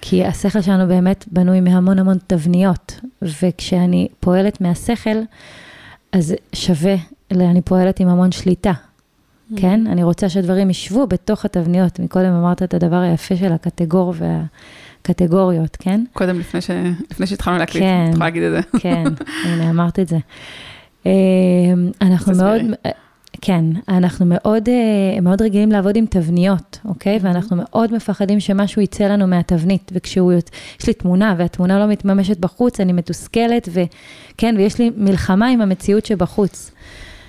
[0.07, 5.19] כי השכל שלנו באמת בנוי מהמון המון תבניות, וכשאני פועלת מהשכל,
[6.13, 6.95] אז שווה,
[7.31, 9.61] אני פועלת עם המון שליטה, mm.
[9.61, 9.87] כן?
[9.87, 12.01] אני רוצה שהדברים ישבו בתוך התבניות.
[12.01, 16.05] מקודם אמרת את הדבר היפה של הקטגור והקטגוריות, כן?
[16.13, 16.71] קודם, לפני, ש...
[17.11, 18.79] לפני שהתחלנו להקליט, כן, את יכולה להגיד את זה.
[18.79, 19.05] כן,
[19.45, 20.19] הנה, אמרת את זה.
[21.07, 21.13] אמ,
[22.01, 22.61] אנחנו מאוד,
[23.41, 27.17] כן, אנחנו מאוד, אה, מאוד רגילים לעבוד עם תבניות, אוקיי?
[27.17, 27.21] Mm-hmm.
[27.23, 30.33] ואנחנו מאוד מפחדים שמשהו יצא לנו מהתבנית, וכשהוא,
[30.81, 36.07] יש לי תמונה והתמונה לא מתממשת בחוץ, אני מתוסכלת, וכן, ויש לי מלחמה עם המציאות
[36.07, 36.71] שבחוץ.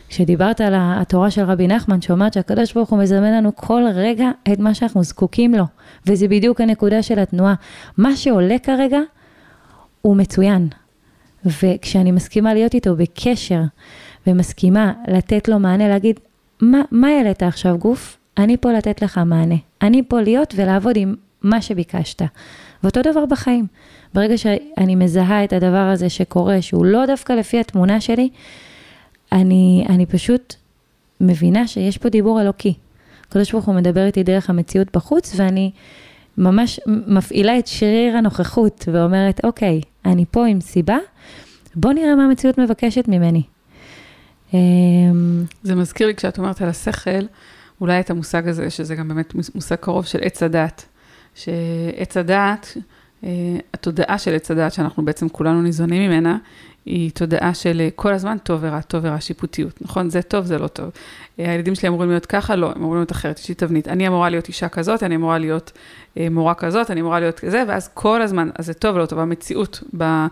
[0.09, 4.59] כשדיברת על התורה של רבי נחמן, שאומרת שהקדוש ברוך הוא מזמן לנו כל רגע את
[4.59, 5.63] מה שאנחנו זקוקים לו,
[6.07, 7.53] וזה בדיוק הנקודה של התנועה.
[7.97, 8.99] מה שעולה כרגע
[10.01, 10.67] הוא מצוין,
[11.45, 13.61] וכשאני מסכימה להיות איתו בקשר,
[14.27, 16.19] ומסכימה לתת לו מענה, להגיד,
[16.61, 18.17] מה, מה העלית עכשיו גוף?
[18.37, 19.55] אני פה לתת לך מענה.
[19.81, 22.21] אני פה להיות ולעבוד עם מה שביקשת.
[22.83, 23.67] ואותו דבר בחיים.
[24.13, 28.29] ברגע שאני מזהה את הדבר הזה שקורה, שהוא לא דווקא לפי התמונה שלי,
[29.31, 30.55] אני, אני פשוט
[31.21, 32.73] מבינה שיש פה דיבור אלוקי.
[33.27, 35.71] הקדוש ברוך הוא מדבר איתי דרך המציאות בחוץ, ואני
[36.37, 40.97] ממש מפעילה את שריר הנוכחות ואומרת, אוקיי, אני פה עם סיבה,
[41.75, 43.41] בוא נראה מה המציאות מבקשת ממני.
[44.55, 47.25] אמ, זה מזכיר לי כשאת אומרת על השכל,
[47.81, 50.85] אולי את המושג הזה, שזה גם באמת מושג קרוב של עץ הדת.
[51.35, 52.77] שעץ הדת,
[53.23, 53.29] אה,
[53.73, 56.37] התודעה של עץ הדת, שאנחנו בעצם כולנו ניזונים ממנה,
[56.85, 60.09] היא תודעה של אה, כל הזמן טוב ורע, טוב ורע, שיפוטיות, נכון?
[60.09, 60.89] זה טוב, זה לא טוב.
[61.39, 63.87] אה, הילדים שלי אמורים להיות ככה, לא, הם אמורים להיות אחרת, יש לי תבנית.
[63.87, 65.71] אני אמורה להיות אישה כזאת, אני אמורה להיות
[66.31, 69.83] מורה כזאת, אני אמורה להיות כזה, ואז כל הזמן, אז זה טוב ולא טוב, המציאות
[69.97, 70.25] ב...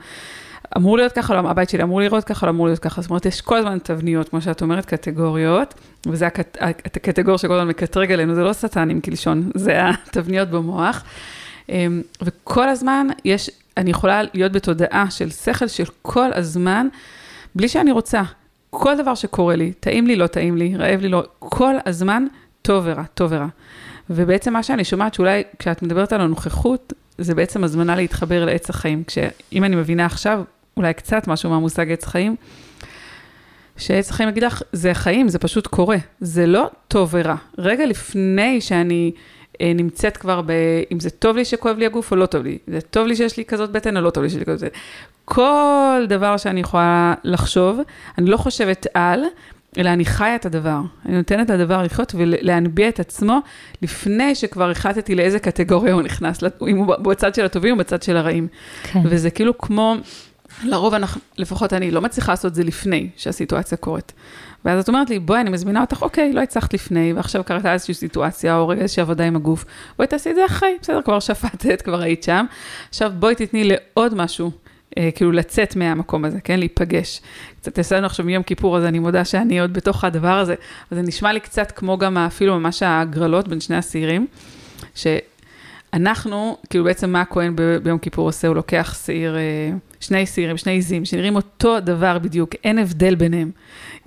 [0.78, 3.02] אמור להיות ככה, לא, הבית שלי אמור לראות ככה, לא אמור להיות ככה.
[3.02, 5.74] זאת אומרת, יש כל הזמן תבניות, כמו שאת אומרת, קטגוריות,
[6.08, 11.04] וזה הקט, הקטגור שכל הזמן מקטרג עלינו, זה לא שטנים כלשון, זה התבניות במוח.
[11.70, 16.88] אמ, וכל הזמן יש, אני יכולה להיות בתודעה של שכל של כל הזמן,
[17.56, 18.22] בלי שאני רוצה.
[18.70, 22.26] כל דבר שקורה לי, טעים לי, לא טעים לי, רעב לי, לא, כל הזמן
[22.62, 23.48] טוב ורע, טוב ורע.
[24.10, 29.04] ובעצם מה שאני שומעת, שאולי כשאת מדברת על הנוכחות, זה בעצם הזמנה להתחבר לעץ החיים.
[29.08, 30.44] כשאם אני מבינה עכשיו,
[30.78, 32.36] אולי קצת משהו מהמושג עץ חיים,
[33.78, 37.36] שעץ החיים יגיד לך, זה חיים, זה פשוט קורה, זה לא טוב ורע.
[37.58, 39.12] רגע לפני שאני
[39.62, 40.52] אה, נמצאת כבר ב...
[40.92, 43.38] אם זה טוב לי שכואב לי הגוף או לא טוב לי, זה טוב לי שיש
[43.38, 44.78] לי כזאת בטן או לא טוב לי שיש לי כזאת בטן.
[45.26, 47.80] כל דבר שאני יכולה לחשוב,
[48.18, 49.24] אני לא חושבת על,
[49.78, 50.82] אלא אני חיה את הדבר.
[51.06, 53.40] אני נותנת לדבר לחיות ולהנביע את עצמו
[53.82, 58.18] לפני שכבר החלטתי לאיזה קטגוריה הוא נכנס, אם הוא בצד של הטובים או בצד של
[58.18, 58.48] הרעים.
[58.84, 59.00] כן.
[59.06, 59.96] וזה כאילו כמו,
[60.64, 64.14] לרוב אנחנו, לפחות אני לא מצליחה לעשות את זה לפני שהסיטואציה קורית.
[64.66, 67.94] ואז את אומרת לי, בואי, אני מזמינה אותך, אוקיי, לא הצלחת לפני, ועכשיו קראת איזושהי
[67.94, 69.66] סיטואציה, או רגע איזושהי עבודה עם הגוף,
[69.98, 72.46] בואי תעשי את זה אחרי, בסדר, כבר שפטת, כבר היית שם.
[72.90, 74.52] עכשיו בואי תתני לעוד משהו
[75.16, 76.60] כאילו לצאת מהמקום הזה, כן?
[76.60, 77.22] להיפגש.
[77.62, 80.56] קצת יצא לנו עכשיו מיום כיפור, אז אני מודה שאני עוד בתוך הדבר הזה,
[80.92, 84.28] אז זה נשמע לי קצת כמו גם אפילו ממש ההגרלות בין שני השעירים,
[84.96, 89.42] שאנחנו, כאילו בעצם מה הכהן ב- ביום כיפור עושה, הוא לוקח שעיר, אה,
[90.00, 93.52] שני שעירים, שני עיזים, שנראים אותו דבר בדיוק, אין הבדל ביניהם.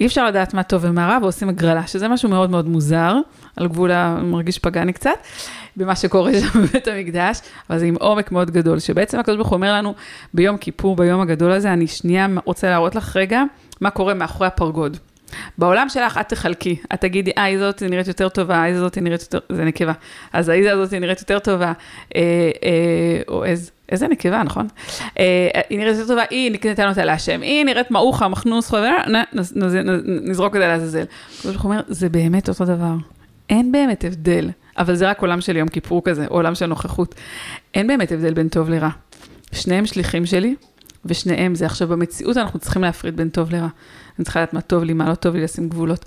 [0.01, 3.17] אי אפשר לדעת מה טוב ומה רע, ועושים הגרלה, שזה משהו מאוד מאוד מוזר,
[3.57, 5.11] על גבול המרגיש פגני קצת.
[5.77, 9.57] במה שקורה שם בבית המקדש, אבל זה עם עומק מאוד גדול, שבעצם הקדוש ברוך הוא
[9.57, 9.95] אומר לנו,
[10.35, 13.43] ביום כיפור, ביום הגדול הזה, אני שנייה רוצה להראות לך רגע
[13.81, 14.97] מה קורה מאחורי הפרגוד.
[15.59, 19.39] בעולם שלך את תחלקי, את תגידי, אה, זאת נראית יותר טובה, היא זאת נראית יותר,
[19.49, 19.93] זה נקבה,
[20.33, 21.73] אז האיזה הזאת נראית יותר טובה,
[22.17, 22.21] אה,
[22.63, 24.69] אה, או איזה, איזה נקבה, נכון?
[25.19, 28.95] אה, היא נראית יותר טובה, היא ניתן אותה להשם, היא נראית מעוכה, מחנוס, חבר,
[30.07, 31.05] נזרוק את זה לעזאזל.
[31.45, 32.95] הוא אומר, זה באמת אותו דבר.
[33.51, 34.51] אין באמת הבדל.
[34.79, 37.15] אבל זה רק עולם של יום כיפור כזה, עולם של נוכחות.
[37.75, 38.91] אין באמת הבדל בין טוב לרע.
[39.53, 40.55] שניהם שליחים שלי,
[41.05, 41.67] ושניהם זה.
[41.67, 43.69] עכשיו, במציאות אנחנו צריכים להפריד בין טוב לרע.
[44.19, 46.05] אני צריכה לדעת מה טוב לי, מה לא טוב לי, לשים גבולות.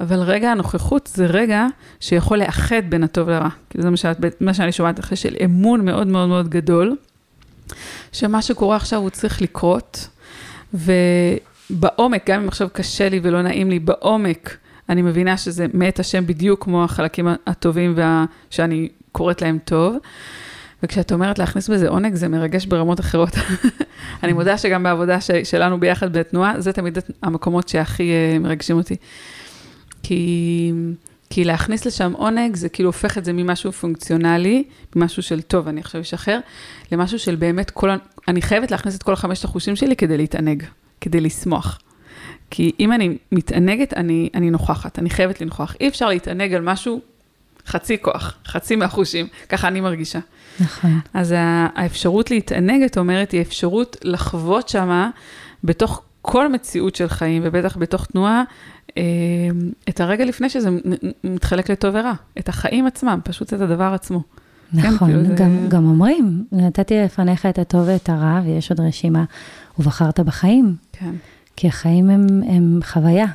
[0.00, 1.66] אבל רגע הנוכחות זה רגע
[2.00, 3.48] שיכול לאחד בין הטוב לרע.
[3.70, 3.96] כי זה מה,
[4.40, 6.96] מה שאני שומעת אחרי של אמון מאוד מאוד מאוד גדול,
[8.12, 10.08] שמה שקורה עכשיו הוא צריך לקרות,
[10.74, 14.56] ובעומק, גם אם עכשיו קשה לי ולא נעים לי, בעומק,
[14.88, 18.24] אני מבינה שזה מאת השם בדיוק כמו החלקים הטובים וה...
[18.50, 19.96] שאני קוראת להם טוב.
[20.82, 23.30] וכשאת אומרת להכניס בזה עונג, זה מרגש ברמות אחרות.
[24.22, 25.30] אני מודה שגם בעבודה ש...
[25.30, 28.96] שלנו ביחד בתנועה, זה תמיד המקומות שהכי uh, מרגשים אותי.
[30.02, 30.72] כי,
[31.30, 34.64] כי להכניס לשם עונג, זה כאילו הופך את זה ממשהו פונקציונלי,
[34.96, 36.38] ממשהו של טוב, אני עכשיו אשחרר,
[36.92, 37.90] למשהו של באמת כל,
[38.28, 40.62] אני חייבת להכניס את כל חמשת החושים שלי כדי להתענג,
[41.00, 41.78] כדי לשמוח.
[42.50, 45.76] כי אם אני מתענגת, אני, אני נוכחת, אני חייבת לנכוח.
[45.80, 47.00] אי אפשר להתענג על משהו
[47.66, 50.18] חצי כוח, חצי מהחושים, ככה אני מרגישה.
[50.60, 51.00] נכון.
[51.14, 55.10] אז האפשרות להתענג, את אומרת, היא אפשרות לחוות שמה,
[55.64, 58.42] בתוך כל מציאות של חיים, ובטח בתוך תנועה,
[58.98, 59.02] אה,
[59.88, 60.70] את הרגע לפני שזה
[61.24, 64.22] מתחלק לטוב ורע, את החיים עצמם, פשוט את הדבר עצמו.
[64.72, 65.68] כן, נכון, כן, כאילו גם, זה...
[65.68, 69.24] גם אומרים, נתתי לפניך את הטוב ואת הרע, ויש עוד רשימה,
[69.78, 70.74] ובחרת בחיים.
[70.92, 71.14] כן.
[71.56, 73.26] כי החיים הם, הם חוויה.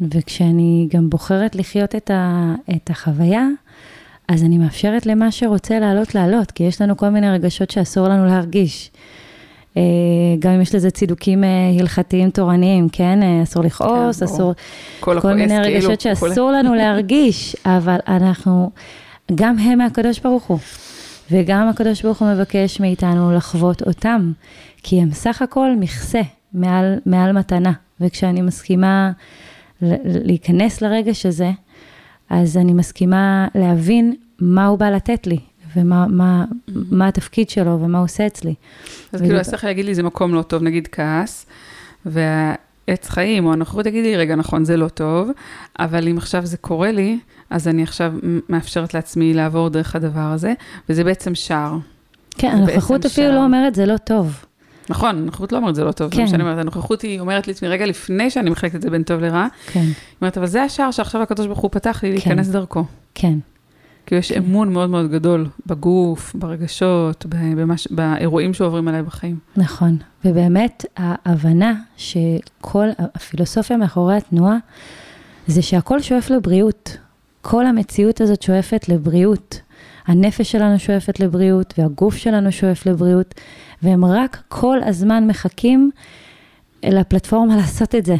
[0.00, 3.46] וכשאני גם בוחרת לחיות את, ה, את החוויה,
[4.28, 8.26] אז אני מאפשרת למה שרוצה לעלות, לעלות, כי יש לנו כל מיני רגשות שאסור לנו
[8.26, 8.90] להרגיש.
[9.76, 9.82] אה,
[10.38, 11.48] גם אם יש לזה צידוקים אה,
[11.80, 13.22] הלכתיים תורניים, כן?
[13.22, 14.52] אה, אסור לכעוס, כן, אסור...
[15.00, 18.70] כל, כל מיני רגשות כאילו, שאסור לנו להרגיש, אבל אנחנו,
[19.34, 20.58] גם הם מהקדוש ברוך הוא.
[21.30, 24.32] וגם הקדוש ברוך הוא מבקש מאיתנו לחוות אותם,
[24.82, 26.20] כי הם סך הכל מכסה
[26.54, 27.72] מעל, מעל מתנה.
[28.00, 29.12] וכשאני מסכימה
[30.04, 31.50] להיכנס לרגש הזה,
[32.30, 35.38] אז אני מסכימה להבין מה הוא בא לתת לי,
[35.76, 38.54] ומה מה, מה התפקיד שלו ומה הוא עושה אצלי.
[39.12, 41.46] אז כאילו, צריך להגיד לי, זה מקום לא טוב, נגיד כעס,
[42.06, 45.30] והעץ חיים או הנוכחות תגיד לי, רגע, נכון, זה לא טוב,
[45.78, 47.18] אבל אם עכשיו זה קורה לי,
[47.50, 48.12] אז אני עכשיו
[48.48, 50.52] מאפשרת לעצמי לעבור דרך הדבר הזה,
[50.88, 51.76] וזה בעצם שער.
[52.38, 53.36] כן, הנוכחות אפילו שער.
[53.36, 54.44] לא אומרת, זה לא טוב.
[54.88, 56.16] נכון, הנוכחות לא אומרת זה לא טוב, כן.
[56.16, 59.02] זה מה שאני אומרת, הנוכחות היא אומרת לעצמי רגע לפני שאני מחלקת את זה בין
[59.02, 59.46] טוב לרע.
[59.66, 59.80] כן.
[59.80, 62.14] היא אומרת, אבל זה השער שעכשיו הקדוש ברוך הוא פתח לי כן.
[62.14, 62.84] להיכנס דרכו.
[63.14, 63.38] כן.
[64.06, 64.42] כי יש כן.
[64.42, 69.38] אמון מאוד מאוד גדול בגוף, ברגשות, במש, באירועים שעוברים עליי בחיים.
[69.56, 74.56] נכון, ובאמת ההבנה שכל הפילוסופיה מאחורי התנועה,
[75.46, 76.96] זה שהכל שואף לבריאות.
[77.42, 79.60] כל המציאות הזאת שואפת לבריאות.
[80.06, 83.34] הנפש שלנו שואפת לבריאות, והגוף שלנו שואף לבריאות,
[83.82, 85.90] והם רק כל הזמן מחכים
[86.82, 88.16] לפלטפורמה לעשות את זה.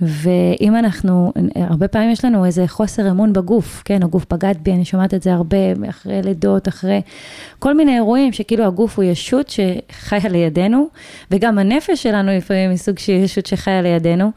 [0.00, 4.84] ואם אנחנו, הרבה פעמים יש לנו איזה חוסר אמון בגוף, כן, הגוף בגד בי, אני
[4.84, 5.56] שומעת את זה הרבה,
[5.88, 7.02] אחרי לידות, אחרי
[7.58, 10.88] כל מיני אירועים שכאילו הגוף הוא ישות שחיה לידינו,
[11.30, 14.30] וגם הנפש שלנו לפעמים היא סוג של ישות שחיה לידינו,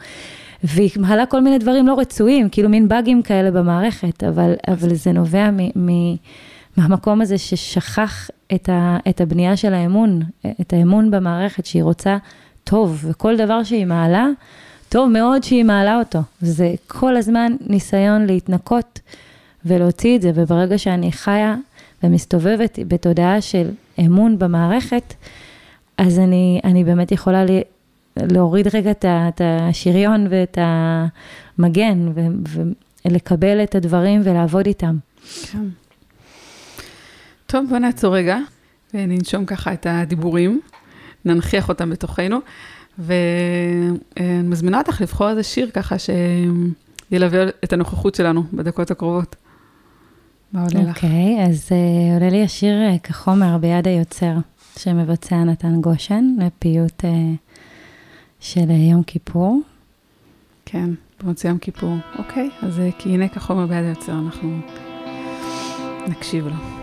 [0.63, 5.11] והיא מעלה כל מיני דברים לא רצויים, כאילו מין באגים כאלה במערכת, אבל, אבל זה
[5.11, 5.59] נובע מ...
[5.75, 6.15] מ
[6.77, 10.21] מהמקום הזה ששכח את, ה, את הבנייה של האמון,
[10.61, 12.17] את האמון במערכת שהיא רוצה
[12.63, 14.27] טוב, וכל דבר שהיא מעלה,
[14.89, 16.19] טוב מאוד שהיא מעלה אותו.
[16.41, 18.99] זה כל הזמן ניסיון להתנקות
[19.65, 21.55] ולהוציא את זה, וברגע שאני חיה
[22.03, 23.69] ומסתובבת בתודעה של
[23.99, 25.13] אמון במערכת,
[25.97, 27.45] אז אני, אני באמת יכולה
[28.31, 32.21] להוריד רגע את, השריון ואת המגן, ו,
[33.05, 34.97] ולקבל את הדברים ולעבוד איתם.
[35.51, 35.65] כן.
[37.45, 38.37] טוב, בוא נעצור רגע,
[38.93, 40.61] וננשום ככה את הדיבורים,
[41.25, 42.37] ננכיח אותם בתוכנו,
[42.99, 49.35] ואני מזמינה אותך לבחור איזה שיר ככה שילווה את הנוכחות שלנו בדקות הקרובות.
[50.53, 50.95] מה עולה לך?
[50.95, 54.33] אוקיי, אז uh, עולה לי השיר uh, כחומר ביד היוצר,
[54.77, 57.05] שמבצע נתן גושן, לפיוט uh,
[58.39, 59.61] של uh, יום כיפור.
[60.65, 61.95] כן, במוצאי יום כיפור.
[62.17, 64.59] אוקיי, אז uh, כי הנה כחומר ביד היוצר, אנחנו
[66.07, 66.78] נקשיב לו.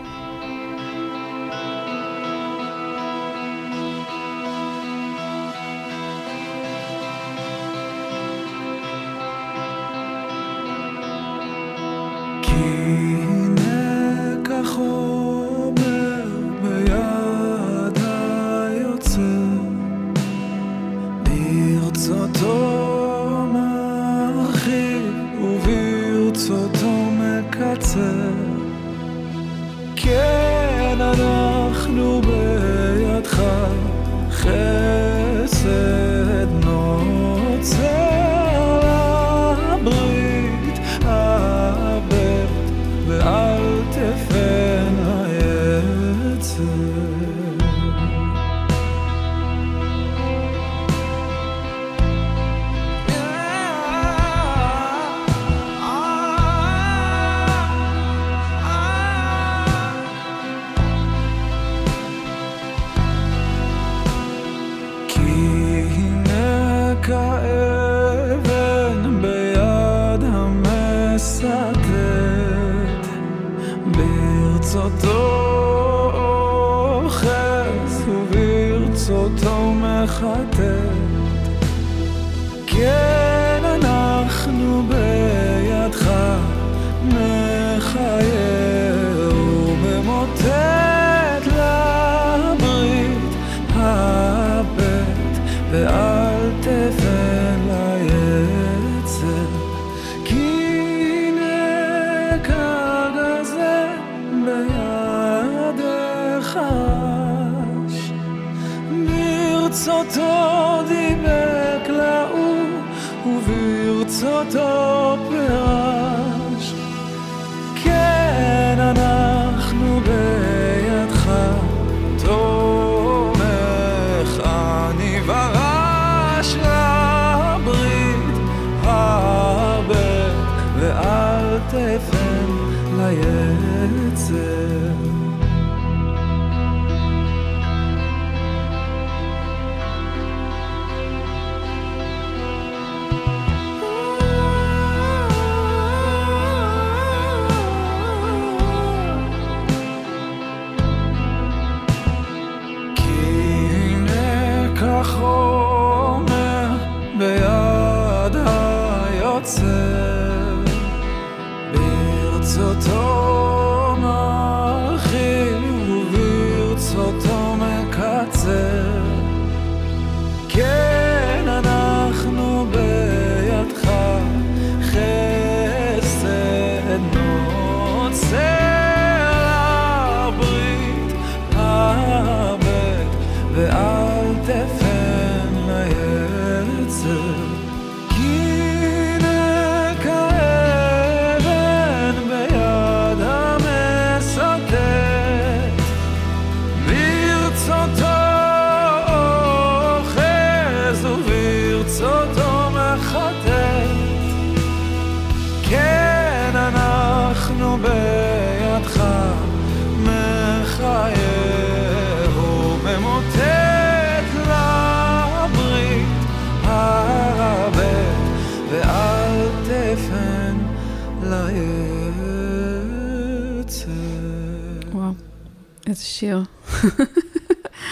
[226.19, 226.43] שיר.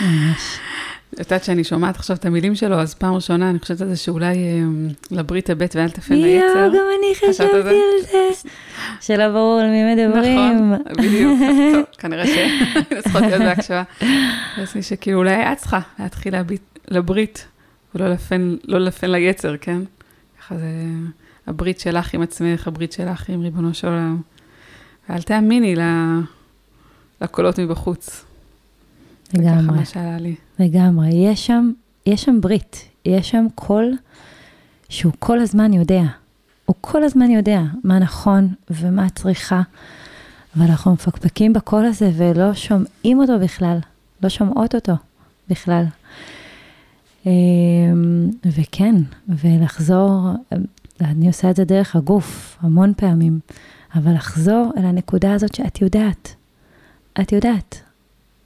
[0.00, 0.58] ממש.
[1.14, 3.96] את יודעת שאני שומעת עכשיו את המילים שלו, אז פעם ראשונה אני חושבת על זה
[3.96, 4.60] שאולי אה,
[5.10, 6.58] לברית הבט ואל תפן ליצר.
[6.58, 8.48] יואו, גם אני חשבתי על זה.
[9.00, 10.72] שלא ברור על מי מדברים.
[10.72, 11.40] נכון, בדיוק.
[11.74, 13.82] טוב, כנראה שהיינו צריכות להיות בהקשבה.
[14.56, 16.34] אז שכאילו אולי את צריכה להתחיל
[16.88, 17.46] לברית,
[17.94, 19.78] ולא לפן, לא לפן ליצר, כן?
[20.40, 20.66] ככה זה
[21.46, 24.20] הברית שלך עם עצמך, הברית שלך עם ריבונו של עולם.
[25.08, 25.74] ואל תאמיני
[27.24, 28.24] לקולות מבחוץ.
[29.34, 29.54] לגמרי.
[29.54, 30.34] זה ככה מה שעלה לי.
[30.58, 31.08] לגמרי.
[31.14, 31.72] יש שם,
[32.06, 33.92] יש שם ברית, יש שם קול
[34.88, 36.02] שהוא כל הזמן יודע.
[36.66, 39.62] הוא כל הזמן יודע מה נכון ומה צריכה,
[40.56, 43.78] ואנחנו מפקפקים בקול הזה ולא שומעים אותו בכלל,
[44.22, 44.92] לא שומעות אותו
[45.48, 45.84] בכלל.
[47.26, 48.94] אמ, וכן,
[49.28, 50.28] ולחזור,
[51.00, 53.40] אני עושה את זה דרך הגוף המון פעמים,
[53.94, 56.34] אבל לחזור אל הנקודה הזאת שאת יודעת,
[57.20, 57.80] את יודעת.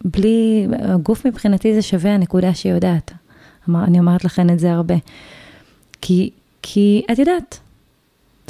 [0.04, 3.12] בלי, הגוף מבחינתי זה שווה הנקודה שהיא יודעת.
[3.68, 4.94] אני אומרת לכן את זה הרבה.
[6.00, 6.30] כי,
[6.62, 7.58] כי את יודעת,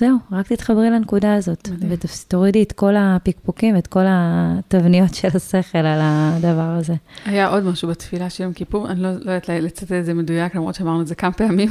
[0.01, 6.01] זהו, רק תתחברי לנקודה הזאת, ותורידי את כל הפקפוקים, את כל התבניות של השכל על
[6.03, 6.95] הדבר הזה.
[7.25, 10.55] היה עוד משהו בתפילה של יום כיפור, אני לא, לא יודעת לצטט את זה מדויק,
[10.55, 11.69] למרות שאמרנו את זה כמה פעמים,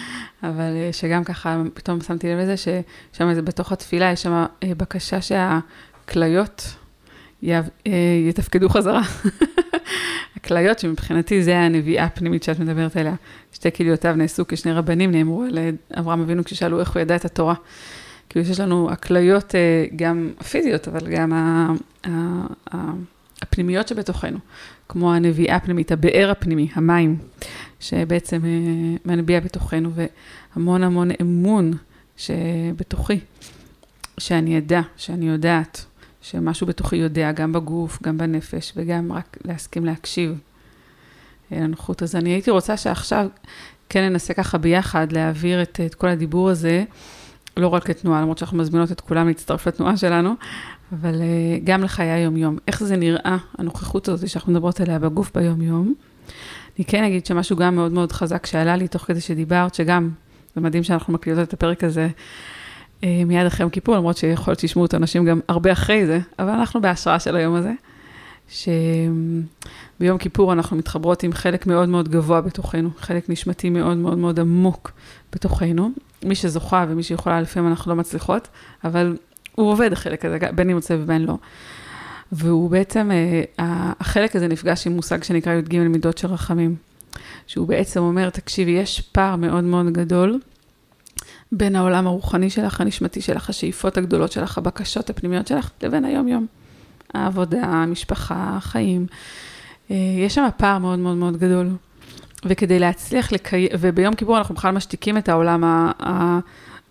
[0.42, 4.72] אבל אה, שגם ככה פתאום שמתי לב לזה, ששם זה בתוך התפילה, יש שם אה,
[4.76, 6.76] בקשה שהכליות
[8.28, 9.02] יתפקדו חזרה.
[10.36, 13.14] הכליות, שמבחינתי זה הנביאה הפנימית שאת מדברת עליה.
[13.52, 15.58] שתי כליותיו נעשו כשני רבנים, נאמרו על
[15.98, 17.54] אברהם אבינו כששאלו איך הוא ידע את התורה.
[18.28, 21.32] כאילו שיש לנו הכליות אה, גם הפיזיות, אבל גם
[23.42, 24.38] הפנימיות שבתוכנו,
[24.88, 27.16] כמו הנביאה הפנימית, הבאר הפנימי, המים,
[27.80, 31.72] שבעצם אה, מנביע בתוכנו, והמון המון אמון
[32.16, 33.20] שבתוכי,
[34.18, 35.84] שאני אדע, שאני יודעת.
[36.30, 40.38] שמשהו בתוכי יודע, גם בגוף, גם בנפש, וגם רק להסכים להקשיב
[41.50, 42.02] לנוחות.
[42.02, 43.26] אז אני הייתי רוצה שעכשיו
[43.88, 46.84] כן ננסה ככה ביחד להעביר את, את כל הדיבור הזה,
[47.56, 50.34] לא רק לתנועה, למרות שאנחנו מזמינות את כולם להצטרף לתנועה שלנו,
[50.92, 52.58] אבל אה, גם לחיי היום-יום.
[52.68, 55.94] איך זה נראה, הנוכחות הזאת שאנחנו מדברות עליה בגוף ביום-יום.
[56.78, 60.10] אני כן אגיד שמשהו גם מאוד מאוד חזק שעלה לי תוך כדי שדיברת, שגם,
[60.54, 62.08] זה מדהים שאנחנו מקליטות את הפרק הזה אה,
[63.02, 66.50] מיד אחרי יום כיפור, למרות שיכול להיות שישמעו את האנשים גם הרבה אחרי זה, אבל
[66.50, 67.72] אנחנו בהשראה של היום הזה,
[68.48, 74.40] שביום כיפור אנחנו מתחברות עם חלק מאוד מאוד גבוה בתוכנו, חלק נשמתי מאוד מאוד מאוד
[74.40, 74.92] עמוק
[75.32, 75.90] בתוכנו.
[76.24, 78.48] מי שזוכה ומי שיכולה, לפעמים אנחנו לא מצליחות,
[78.84, 79.16] אבל
[79.54, 81.38] הוא עובד החלק הזה, בין אם רוצה ובין לא.
[82.32, 83.10] והוא בעצם,
[83.58, 86.76] אה, החלק הזה נפגש עם מושג שנקרא י"ג מידות של רחמים,
[87.46, 90.40] שהוא בעצם אומר, תקשיבי, יש פער מאוד מאוד גדול
[91.52, 96.46] בין העולם הרוחני שלך, הנשמתי שלך, השאיפות הגדולות שלך, הבקשות הפנימיות שלך, לבין היום-יום.
[97.14, 99.06] העבודה, המשפחה, החיים.
[99.90, 101.68] אה, יש שם פער מאוד מאוד מאוד גדול.
[102.44, 106.38] וכדי להצליח לקיים, וביום כיפור אנחנו בכלל משתיקים את העולם, ה, ה,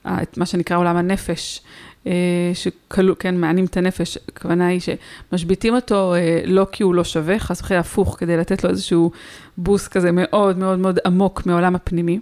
[0.06, 1.62] ה, את מה שנקרא עולם הנפש,
[2.08, 7.04] אה, שכלו, כן, מענים את הנפש, הכוונה היא שמשביתים אותו אה, לא כי הוא לא
[7.04, 9.12] שווה, חס וחלילה הפוך, כדי לתת לו איזשהו
[9.58, 12.20] בוסט כזה מאוד מאוד מאוד עמוק מהעולם הפנימי.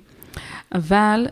[0.75, 1.27] אבל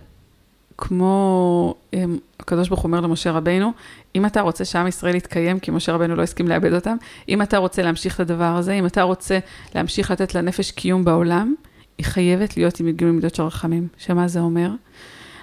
[0.83, 3.71] כמו אמ, הקדוש ברוך הוא אומר למשה רבינו,
[4.15, 6.97] אם אתה רוצה שעם ישראל יתקיים, כי משה רבינו לא הסכים לאבד אותם,
[7.29, 9.39] אם אתה רוצה להמשיך את הדבר הזה, אם אתה רוצה
[9.75, 11.55] להמשיך לתת לנפש קיום בעולם,
[11.97, 13.87] היא חייבת להיות עם גיל מידות של רחמים.
[13.97, 14.71] שמה זה אומר?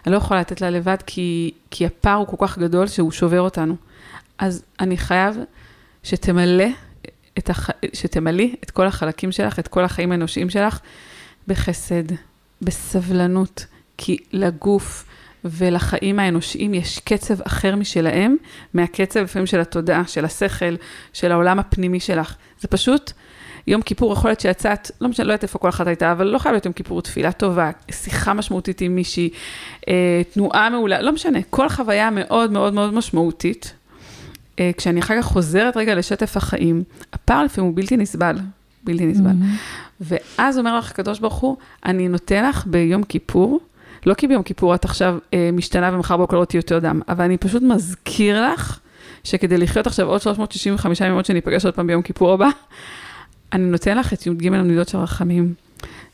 [0.07, 3.41] אני לא יכולה לתת לה לבד, כי, כי הפער הוא כל כך גדול שהוא שובר
[3.41, 3.77] אותנו.
[4.39, 5.37] אז אני חייב
[6.03, 6.67] שתמלא
[7.39, 7.71] את הח...
[7.93, 10.81] שתמלאי את כל החלקים שלך, את כל החיים האנושיים שלך,
[11.49, 12.05] בחסד,
[12.63, 13.67] בסבלנות,
[13.97, 15.05] כי לגוף
[15.51, 18.37] ולחיים האנושיים יש קצב אחר משלהם,
[18.75, 20.75] מהקצב לפעמים של התודעה, של השכל,
[21.13, 22.37] של העולם הפנימי שלך.
[22.61, 23.13] זה פשוט,
[23.67, 26.39] יום כיפור יכול להיות שיצאת, לא משנה, לא יודעת איפה כל אחת הייתה, אבל לא
[26.39, 29.31] חייב להיות יום כיפור, תפילה טובה, שיחה משמעותית עם מישהי,
[29.89, 33.75] אה, תנועה מעולה, לא משנה, כל חוויה מאוד מאוד מאוד משמעותית.
[34.61, 36.83] אה, כשאני אחר כך חוזרת רגע לשטף החיים,
[37.13, 38.37] הפער לפעמים הוא בלתי נסבל,
[38.85, 39.31] בלתי נסבל.
[39.31, 39.89] Mm-hmm.
[40.01, 43.61] ואז אומר לך הקדוש ברוך הוא, אני נותן לך ביום כיפור,
[44.07, 47.25] לא כי ביום כיפור את עכשיו אה, משתנה ומחר בוקר לא תהיי יותר דם, אבל
[47.25, 48.79] אני פשוט מזכיר לך
[49.25, 52.49] שכדי לחיות עכשיו עוד 365 ימים, עוד שניפגש עוד פעם ביום כיפור הבא,
[53.53, 55.55] אני נותן לך את י"ג המידות של רחמים,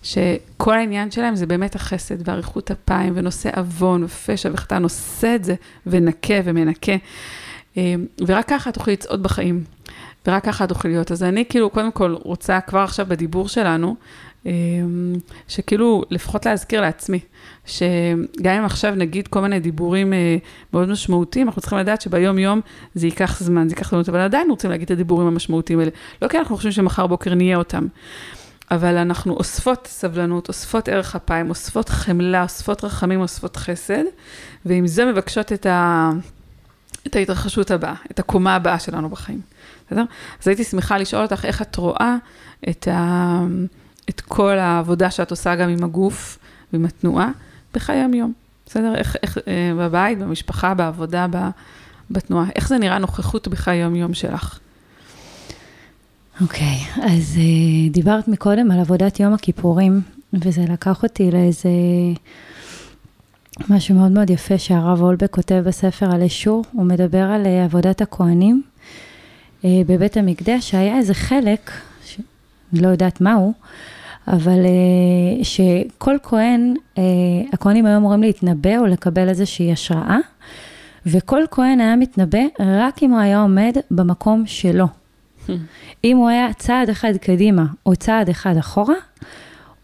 [0.02, 5.54] שכל העניין שלהם זה באמת החסד ואריכות אפיים ונושא עוון ופשע וחטא, נושא את זה
[5.86, 6.92] ונקה ומנקה.
[7.76, 7.94] אה,
[8.26, 9.64] ורק ככה תוכלי לצעוד בחיים,
[10.26, 11.12] ורק ככה תוכלי להיות.
[11.12, 13.96] אז אני כאילו, קודם כל, רוצה כבר עכשיו בדיבור שלנו,
[15.48, 17.20] שכאילו, לפחות להזכיר לעצמי,
[17.66, 20.36] שגם אם עכשיו נגיד כל מיני דיבורים אה,
[20.72, 22.60] מאוד משמעותיים, אנחנו צריכים לדעת שביום-יום
[22.94, 25.90] זה ייקח זמן, זה ייקח זמן, אבל עדיין רוצים להגיד את הדיבורים המשמעותיים האלה.
[26.22, 27.86] לא כי אנחנו חושבים שמחר בוקר נהיה אותם,
[28.70, 34.04] אבל אנחנו אוספות סבלנות, אוספות ערך אפיים, אוספות חמלה, אוספות רחמים, אוספות חסד,
[34.66, 36.10] ועם זה מבקשות את, ה...
[37.06, 39.40] את ההתרחשות הבאה, את הקומה הבאה שלנו בחיים.
[39.86, 40.04] בסדר?
[40.42, 42.16] אז הייתי שמחה לשאול אותך איך את רואה
[42.68, 43.40] את ה...
[44.10, 46.38] את כל העבודה שאת עושה גם עם הגוף
[46.72, 47.30] ועם התנועה
[47.74, 48.32] בחיי היום-יום.
[48.66, 48.94] בסדר?
[48.94, 51.26] איך, איך אה, בבית, במשפחה, בעבודה,
[52.10, 52.46] בתנועה.
[52.56, 54.58] איך זה נראה נוכחות בחיי היום-יום שלך?
[56.40, 60.00] אוקיי, okay, אז uh, דיברת מקודם על עבודת יום הכיפורים,
[60.32, 61.68] וזה לקח אותי לאיזה
[63.68, 68.00] משהו מאוד מאוד יפה שהרב אולבק כותב בספר על אשור, הוא מדבר על uh, עבודת
[68.00, 68.62] הכוהנים
[69.62, 71.70] uh, בבית המקדש, שהיה איזה חלק,
[72.04, 72.20] ש...
[72.72, 73.52] לא יודעת מהו,
[74.28, 76.98] אבל uh, שכל כהן, uh,
[77.52, 80.18] הכהנים היו אמורים להתנבא או לקבל איזושהי השראה,
[81.06, 84.86] וכל כהן היה מתנבא רק אם הוא היה עומד במקום שלו.
[86.04, 88.94] אם הוא היה צעד אחד קדימה או צעד אחד אחורה,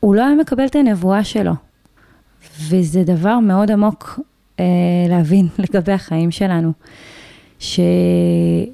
[0.00, 1.52] הוא לא היה מקבל את הנבואה שלו.
[2.68, 4.20] וזה דבר מאוד עמוק
[4.60, 4.64] אה,
[5.08, 6.72] להבין לגבי החיים שלנו.
[7.58, 7.80] ש...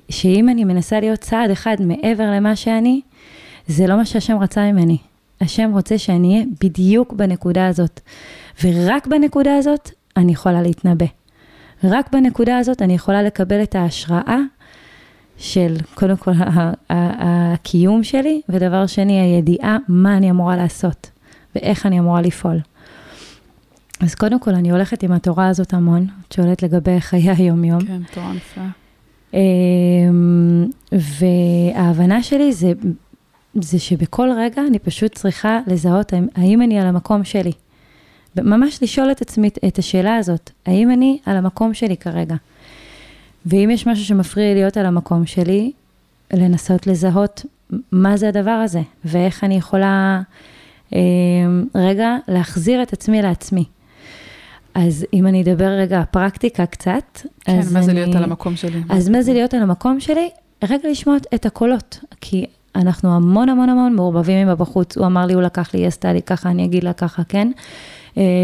[0.08, 3.00] שאם אני מנסה להיות צעד אחד מעבר למה שאני,
[3.66, 4.98] זה לא מה שהשם רצה ממני.
[5.40, 8.00] השם רוצה שאני אהיה בדיוק בנקודה הזאת.
[8.64, 11.06] ורק בנקודה הזאת אני יכולה להתנבא.
[11.84, 14.38] רק בנקודה הזאת אני יכולה לקבל את ההשראה
[15.38, 16.30] של קודם כל
[16.90, 21.10] הקיום שלי, ודבר שני, הידיעה מה אני אמורה לעשות
[21.54, 22.58] ואיך אני אמורה לפעול.
[24.00, 27.80] אז קודם כל, אני הולכת עם התורה הזאת המון, את שואלת לגבי חיי היום-יום.
[27.80, 28.66] כן, תורה נפלאה.
[29.34, 32.72] אמ, וההבנה שלי זה,
[33.60, 37.52] זה שבכל רגע אני פשוט צריכה לזהות האם אני על המקום שלי.
[38.36, 42.34] ממש לשאול את עצמי את השאלה הזאת, האם אני על המקום שלי כרגע?
[43.46, 45.72] ואם יש משהו שמפריע להיות על המקום שלי,
[46.32, 47.44] לנסות לזהות
[47.92, 50.22] מה זה הדבר הזה, ואיך אני יכולה
[50.94, 51.00] אה,
[51.74, 53.64] רגע להחזיר את עצמי לעצמי.
[54.74, 58.00] אז אם אני אדבר רגע פרקטיקה קצת, כן, אז מה זה אני...
[58.00, 58.82] להיות על המקום שלי?
[58.88, 60.30] אז מה זה להיות על המקום שלי?
[60.64, 62.46] רגע לשמוע את הקולות, כי
[62.80, 64.96] אנחנו המון המון המון מעורבבים עם הבחוץ.
[64.96, 67.50] הוא אמר לי, הוא לקח לי, היא עשתה לי ככה, אני אגיד לה ככה, כן?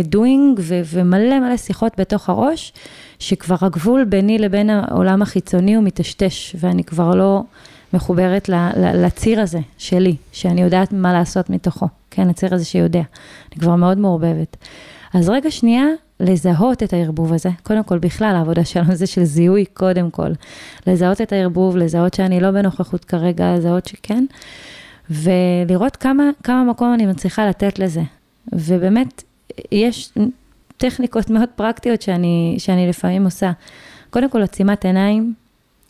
[0.04, 2.72] דוינג uh, ומלא מלא שיחות בתוך הראש,
[3.18, 7.42] שכבר הגבול ביני לבין העולם החיצוני הוא מטשטש, ואני כבר לא
[7.94, 13.02] מחוברת ל, ל, לציר הזה שלי, שאני יודעת מה לעשות מתוכו, כן, הציר הזה שיודע.
[13.52, 14.56] אני כבר מאוד מעורבבת.
[15.14, 15.84] אז רגע שנייה,
[16.22, 20.30] לזהות את הערבוב הזה, קודם כל בכלל העבודה שלנו זה של זיהוי קודם כל,
[20.86, 24.24] לזהות את הערבוב, לזהות שאני לא בנוכחות כרגע, לזהות שכן,
[25.10, 28.02] ולראות כמה, כמה מקום אני מצליחה לתת לזה.
[28.52, 29.22] ובאמת,
[29.72, 30.12] יש
[30.76, 33.52] טכניקות מאוד פרקטיות שאני, שאני לפעמים עושה.
[34.10, 35.34] קודם כל, עצימת עיניים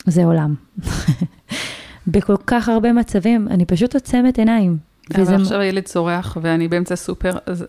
[0.05, 0.55] זה עולם.
[2.07, 4.77] בכל כך הרבה מצבים, אני פשוט עוצמת עיניים.
[5.13, 5.35] אבל וזה...
[5.35, 7.65] עכשיו הילד צורח ואני באמצע סופר, אז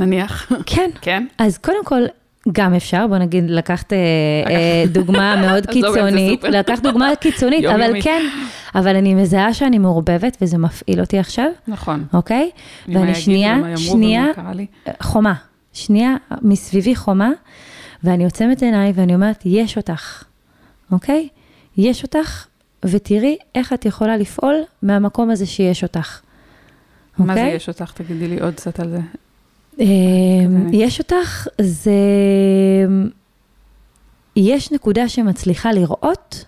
[0.00, 0.52] נניח.
[0.66, 0.90] כן.
[1.00, 1.26] כן.
[1.38, 2.02] אז קודם כל,
[2.52, 3.98] גם אפשר, בוא נגיד, לקחת אה,
[4.50, 8.22] אה, דוגמה מאוד קיצונית, לקחת דוגמה קיצונית, אבל כן,
[8.74, 11.46] אבל אני מזהה שאני מעורבבת וזה מפעיל אותי עכשיו.
[11.68, 12.04] נכון.
[12.12, 12.50] אוקיי?
[12.88, 14.26] ואני שנייה, שנייה,
[15.02, 15.34] חומה,
[15.72, 17.30] שנייה מסביבי חומה,
[18.04, 20.24] ואני עוצמת עיניי ואני אומרת, יש אותך,
[20.92, 21.28] אוקיי?
[21.76, 22.46] יש אותך,
[22.84, 26.20] ותראי איך את יכולה לפעול מהמקום הזה שיש אותך.
[27.18, 27.92] מה זה יש אותך?
[27.92, 28.98] תגידי לי עוד קצת על זה.
[29.80, 31.92] אמ, יש אותך, זה...
[34.36, 36.44] יש נקודה שמצליחה לראות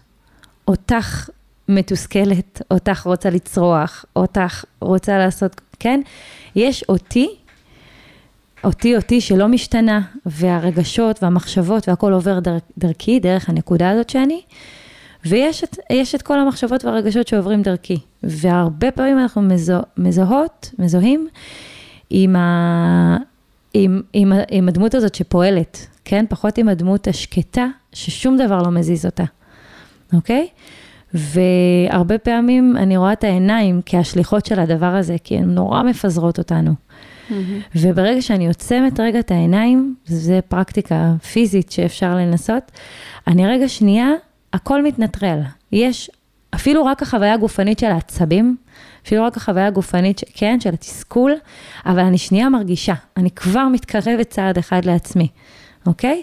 [0.68, 1.30] אותך
[1.68, 6.01] מתוסכלת, אותך רוצה לצרוח, אותך רוצה לעשות, כן?
[6.57, 7.28] יש אותי,
[8.64, 14.41] אותי אותי שלא משתנה, והרגשות והמחשבות והכל עובר דר, דרכי, דרך הנקודה הזאת שאני,
[15.24, 15.78] ויש את,
[16.14, 17.99] את כל המחשבות והרגשות שעוברים דרכי.
[18.22, 21.28] והרבה פעמים אנחנו מזוה, מזוהות, מזוהים
[22.15, 23.17] עם, ה,
[23.75, 26.25] עם, עם, עם הדמות הזאת שפועלת, כן?
[26.29, 29.25] פחות עם הדמות השקטה, ששום דבר לא מזיז אותה,
[30.13, 30.49] אוקיי?
[31.15, 36.71] והרבה פעמים אני רואה את העיניים כהשליחות של הדבר הזה, כי הן נורא מפזרות אותנו.
[36.71, 37.33] Mm-hmm.
[37.77, 42.73] וברגע שאני עוצמת רגע את העיניים, זו פרקטיקה פיזית שאפשר לנסות,
[43.27, 44.11] אני רגע שנייה,
[44.53, 45.41] הכל מתנטרל.
[45.73, 46.11] יש
[46.55, 48.57] אפילו רק החוויה הגופנית של העצבים,
[49.07, 51.33] אפילו רק החוויה הגופנית, כן, של התסכול,
[51.87, 55.29] אבל אני שנייה מרגישה, אני כבר מתקרבת צעד אחד לעצמי,
[55.87, 56.23] אוקיי?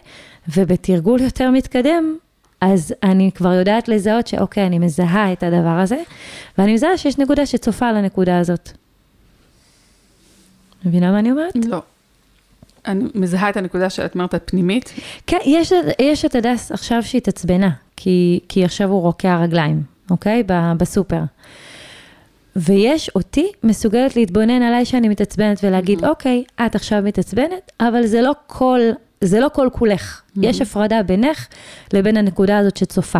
[0.55, 2.17] ובתרגול יותר מתקדם,
[2.61, 5.97] אז אני כבר יודעת לזהות שאוקיי, אני מזהה את הדבר הזה,
[6.57, 8.69] ואני מזהה שיש נקודה שצופה על הנקודה הזאת.
[10.85, 11.53] מבינה מה אני אומרת?
[11.67, 11.81] לא.
[12.87, 14.93] אני מזהה את הנקודה שאת אומרת, הפנימית.
[15.27, 20.43] כן, יש, יש את הדס עכשיו שהתעצבנה, כי, כי עכשיו הוא רוקע רגליים, אוקיי?
[20.77, 21.21] בסופר.
[22.55, 26.07] ויש אותי מסוגלת להתבונן עליי שאני מתעצבנת ולהגיד, mm-hmm.
[26.07, 28.79] אוקיי, את עכשיו מתעצבנת, אבל זה לא כל,
[29.21, 30.21] זה לא כל כולך.
[30.21, 30.39] Mm-hmm.
[30.43, 31.47] יש הפרדה בינך
[31.93, 33.19] לבין הנקודה הזאת שצופה.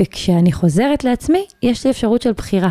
[0.00, 2.70] וכשאני חוזרת לעצמי, יש לי אפשרות של בחירה.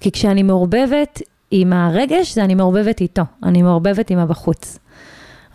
[0.00, 4.78] כי כשאני מעורבבת עם הרגש, זה אני מעורבבת איתו, אני מעורבבת עם הבחוץ.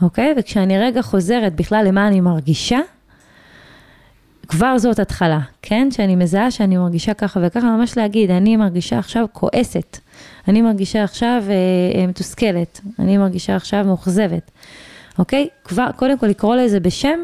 [0.01, 0.35] אוקיי?
[0.37, 2.79] וכשאני רגע חוזרת בכלל למה אני מרגישה,
[4.47, 5.87] כבר זאת התחלה, כן?
[5.91, 9.97] שאני מזהה שאני מרגישה ככה וככה, ממש להגיד, אני מרגישה עכשיו כועסת,
[10.47, 14.51] אני מרגישה עכשיו אה, אה, מתוסכלת, אני מרגישה עכשיו מאוכזבת,
[15.19, 15.47] אוקיי?
[15.63, 17.19] כבר, קודם כל לקרוא לזה בשם,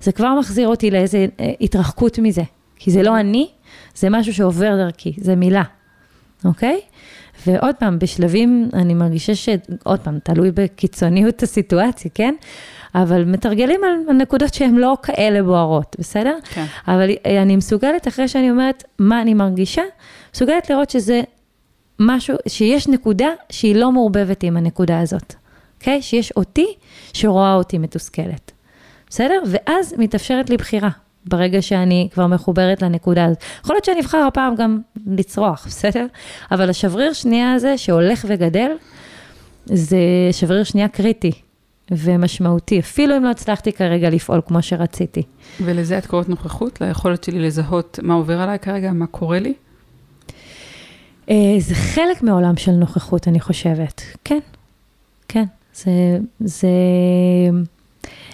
[0.00, 2.42] זה כבר מחזיר אותי לאיזה אה, התרחקות מזה,
[2.76, 3.48] כי זה לא אני,
[3.94, 5.62] זה משהו שעובר דרכי, זה מילה,
[6.44, 6.80] אוקיי?
[7.46, 9.48] ועוד פעם, בשלבים, אני מרגישה ש...
[9.84, 12.34] עוד פעם, תלוי בקיצוניות הסיטואציה, כן?
[12.96, 16.38] אבל מתרגלים על נקודות שהן לא כאלה בוערות, בסדר?
[16.54, 16.64] כן.
[16.88, 19.82] אבל אני מסוגלת, אחרי שאני אומרת מה אני מרגישה,
[20.34, 21.20] מסוגלת לראות שזה
[22.00, 25.34] משהו, שיש נקודה שהיא לא מעורבבת עם הנקודה הזאת,
[25.78, 26.02] אוקיי?
[26.02, 26.66] שיש אותי
[27.12, 28.52] שרואה אותי מתוסכלת,
[29.08, 29.42] בסדר?
[29.46, 30.90] ואז מתאפשרת לי בחירה.
[31.28, 33.38] ברגע שאני כבר מחוברת לנקודה הזאת.
[33.64, 36.06] יכול להיות שאני אבחר הפעם גם לצרוח, בסדר?
[36.50, 38.70] אבל השבריר שנייה הזה שהולך וגדל,
[39.64, 39.98] זה
[40.32, 41.32] שבריר שנייה קריטי
[41.90, 45.22] ומשמעותי, אפילו אם לא הצלחתי כרגע לפעול כמו שרציתי.
[45.60, 46.80] ולזה את קוראת נוכחות?
[46.80, 49.54] ליכולת שלי לזהות מה עובר עליי כרגע, מה קורה לי?
[51.30, 54.02] אה, זה חלק מעולם של נוכחות, אני חושבת.
[54.24, 54.38] כן,
[55.28, 55.44] כן.
[55.74, 56.68] זה, זה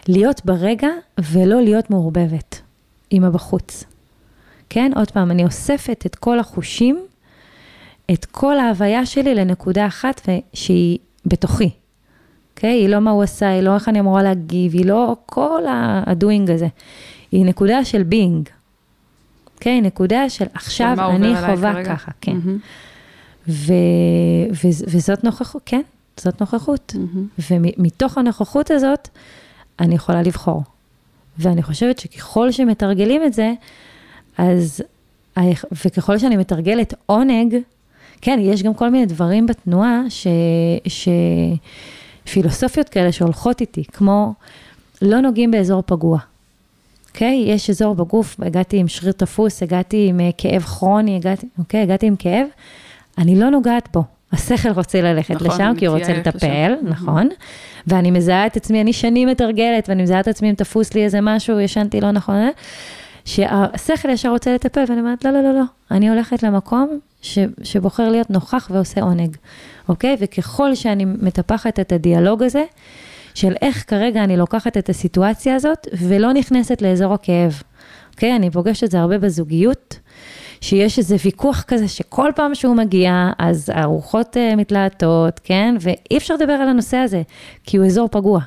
[0.08, 0.88] להיות ברגע
[1.18, 2.62] ולא להיות מעורבבת.
[3.12, 3.84] עם הבחוץ.
[4.70, 7.06] כן, עוד פעם, אני אוספת את כל החושים,
[8.12, 11.70] את כל ההוויה שלי לנקודה אחת שהיא בתוכי.
[12.54, 12.70] אוקיי?
[12.70, 15.62] היא לא מה הוא עשה, היא לא איך אני אמורה להגיב, היא לא כל
[16.06, 16.68] הדוינג הזה.
[17.32, 18.48] היא נקודה של בינג.
[19.54, 19.80] אוקיי?
[19.80, 22.36] נקודה של עכשיו אני חווה ככה, כן.
[22.36, 23.48] Mm-hmm.
[23.48, 23.72] ו-
[24.52, 25.80] ו- וזאת נוכחות, כן,
[26.16, 26.94] זאת נוכחות.
[26.96, 27.42] Mm-hmm.
[27.50, 29.08] ומתוך הנוכחות הזאת,
[29.80, 30.62] אני יכולה לבחור.
[31.38, 33.52] ואני חושבת שככל שמתרגלים את זה,
[34.38, 34.82] אז,
[35.84, 37.56] וככל שאני מתרגלת עונג,
[38.20, 40.26] כן, יש גם כל מיני דברים בתנועה, ש,
[40.86, 41.08] ש,
[42.24, 44.34] פילוסופיות כאלה שהולכות איתי, כמו
[45.02, 46.18] לא נוגעים באזור פגוע.
[47.08, 47.44] אוקיי?
[47.46, 47.50] Okay?
[47.50, 51.80] יש אזור בגוף, הגעתי עם שריר תפוס, הגעתי עם uh, כאב כרוני, הגעתי, אוקיי?
[51.80, 51.82] Okay?
[51.82, 52.46] הגעתי עם כאב,
[53.18, 54.04] אני לא נוגעת בו.
[54.32, 56.88] השכל רוצה ללכת נכון, לשם, כי הוא רוצה לטפל, לשם.
[56.88, 57.28] נכון.
[57.86, 61.18] ואני מזהה את עצמי, אני שנים מתרגלת, ואני מזהה את עצמי אם תפוס לי איזה
[61.20, 62.48] משהו, ישנתי לא נכון, אה?
[63.24, 68.08] שהשכל ישר רוצה לטפל, ואני אומרת, לא, לא, לא, לא, אני הולכת למקום ש, שבוחר
[68.08, 69.36] להיות נוכח ועושה עונג,
[69.88, 70.16] אוקיי?
[70.20, 72.64] וככל שאני מטפחת את הדיאלוג הזה,
[73.34, 77.62] של איך כרגע אני לוקחת את הסיטואציה הזאת, ולא נכנסת לאזור הכאב,
[78.10, 78.36] אוקיי?
[78.36, 79.98] אני פוגשת את זה הרבה בזוגיות.
[80.62, 85.74] שיש איזה ויכוח כזה שכל פעם שהוא מגיע, אז הרוחות uh, מתלהטות, כן?
[85.80, 87.22] ואי אפשר לדבר על הנושא הזה,
[87.64, 88.40] כי הוא אזור פגוע.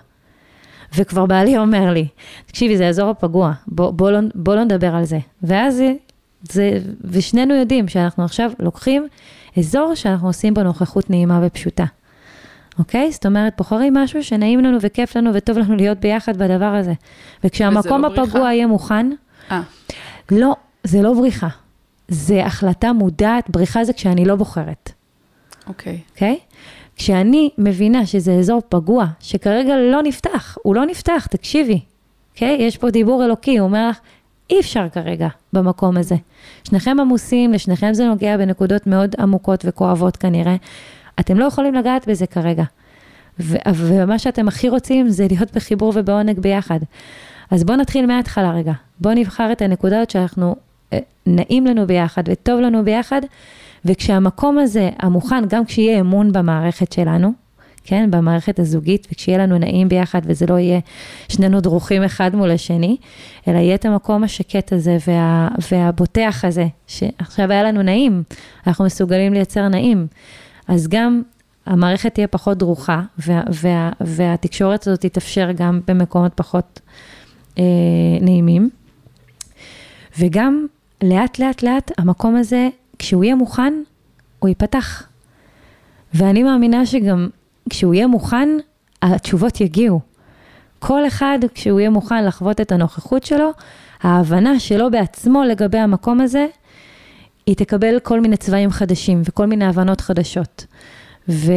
[0.95, 2.07] וכבר בעלי אומר לי,
[2.45, 5.19] תקשיבי, זה אזור הפגוע, בוא, בוא, לא, בוא לא נדבר על זה.
[5.43, 5.93] ואז זה,
[6.51, 9.07] זה, ושנינו יודעים שאנחנו עכשיו לוקחים
[9.58, 11.86] אזור שאנחנו עושים בו נוכחות נעימה ופשוטה.
[12.80, 13.12] אוקיי?
[13.12, 16.93] זאת אומרת, בוחרים משהו שנעים לנו וכיף לנו וטוב לנו להיות ביחד בדבר הזה.
[17.43, 18.53] וכשהמקום לא הפגוע בריחה?
[18.53, 19.51] יהיה מוכן, 아.
[19.51, 19.62] אה.
[20.32, 21.47] לא, זה לא בריחה.
[22.08, 24.91] זה החלטה מודעת, בריחה זה כשאני לא בוחרת.
[25.68, 25.93] אוקיי.
[25.93, 26.12] Okay.
[26.12, 26.39] אוקיי?
[26.41, 26.53] Okay?
[26.95, 31.82] כשאני מבינה שזה אזור פגוע, שכרגע לא נפתח, הוא לא נפתח, תקשיבי,
[32.34, 32.58] אוקיי?
[32.58, 32.62] Okay?
[32.62, 33.99] יש פה דיבור אלוקי, הוא אומר לך,
[34.49, 36.15] אי אפשר כרגע במקום הזה.
[36.63, 40.55] שניכם עמוסים, לשניכם זה נוגע בנקודות מאוד עמוקות וכואבות כנראה.
[41.19, 42.63] אתם לא יכולים לגעת בזה כרגע.
[43.39, 46.79] ו- ומה שאתם הכי רוצים זה להיות בחיבור ובעונג ביחד.
[47.51, 48.73] אז בואו נתחיל מההתחלה רגע.
[48.99, 50.55] בואו נבחר את הנקודות שאנחנו
[50.93, 53.21] אה, נעים לנו ביחד וטוב לנו ביחד,
[53.85, 57.33] וכשהמקום הזה, המוכן, גם כשיהיה אמון במערכת שלנו,
[57.86, 60.79] כן, במערכת הזוגית, וכשיהיה לנו נעים ביחד וזה לא יהיה
[61.29, 62.97] שנינו דרוכים אחד מול השני,
[63.47, 68.23] אלא יהיה את המקום השקט הזה וה, והבוטח הזה, שעכשיו היה לנו נעים,
[68.67, 70.07] אנחנו מסוגלים לייצר נעים.
[70.67, 71.21] אז גם
[71.65, 76.79] המערכת תהיה פחות דרוכה, וה, וה, והתקשורת הזאת תתאפשר גם במקומות פחות
[77.59, 77.63] אה,
[78.21, 78.69] נעימים.
[80.19, 80.65] וגם
[81.03, 82.69] לאט לאט לאט המקום הזה,
[82.99, 83.73] כשהוא יהיה מוכן,
[84.39, 85.03] הוא ייפתח.
[86.13, 87.29] ואני מאמינה שגם
[87.70, 88.49] כשהוא יהיה מוכן,
[89.01, 89.99] התשובות יגיעו.
[90.80, 93.51] כל אחד, כשהוא יהיה מוכן לחוות את הנוכחות שלו,
[94.01, 96.45] ההבנה שלו בעצמו לגבי המקום הזה,
[97.45, 100.66] היא תקבל כל מיני צבעים חדשים וכל מיני הבנות חדשות.
[101.30, 101.51] ו...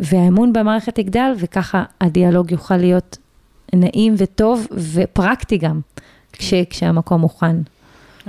[0.00, 3.18] והאמון במערכת יגדל, וככה הדיאלוג יוכל להיות
[3.72, 5.80] נעים וטוב ופרקטי גם,
[6.32, 6.54] כש...
[6.70, 7.56] כשהמקום מוכן.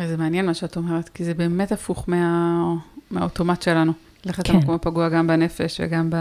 [0.07, 2.74] זה מעניין מה שאת אומרת, כי זה באמת הפוך מה,
[3.11, 3.93] מהאוטומט שלנו.
[4.26, 4.53] ללכת כן.
[4.53, 6.15] למקום הפגוע גם בנפש וגם ב...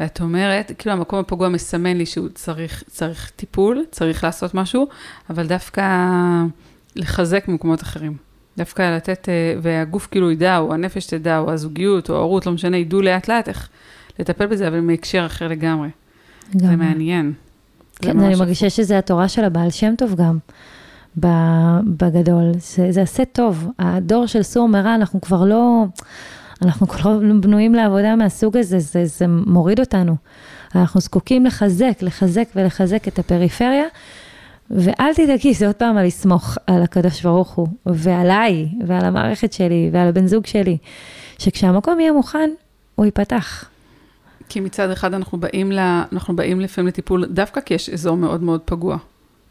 [0.00, 4.86] ואת אומרת, כאילו המקום הפגוע מסמן לי שהוא צריך, צריך טיפול, צריך לעשות משהו,
[5.30, 5.82] אבל דווקא
[6.96, 8.16] לחזק במקומות אחרים.
[8.58, 12.76] דווקא לתת, אה, והגוף כאילו ידע, או הנפש תדע, או הזוגיות, או ההורות, לא משנה,
[12.76, 13.68] ידעו לאט לאט איך
[14.18, 15.88] לטפל בזה, אבל מהקשר אחר לגמרי.
[16.56, 16.68] גם.
[16.68, 17.32] זה מעניין.
[18.02, 20.38] כן, אני מרגישה שזה התורה של הבעל שם טוב גם.
[21.86, 23.68] בגדול, זה, זה עשה טוב.
[23.78, 25.84] הדור של סור מרע, אנחנו כבר לא,
[26.62, 30.16] אנחנו לא בנויים לעבודה מהסוג הזה, זה, זה מוריד אותנו.
[30.74, 33.84] אנחנו זקוקים לחזק, לחזק ולחזק את הפריפריה.
[34.70, 39.90] ואל תדאגי, זה עוד פעם על לסמוך על הקדוש ברוך הוא, ועליי, ועל המערכת שלי,
[39.92, 40.78] ועל הבן זוג שלי,
[41.38, 42.50] שכשהמקום יהיה מוכן,
[42.94, 43.64] הוא ייפתח.
[44.48, 48.42] כי מצד אחד אנחנו באים, לה, אנחנו באים לפעמים לטיפול, דווקא כי יש אזור מאוד
[48.42, 48.96] מאוד פגוע.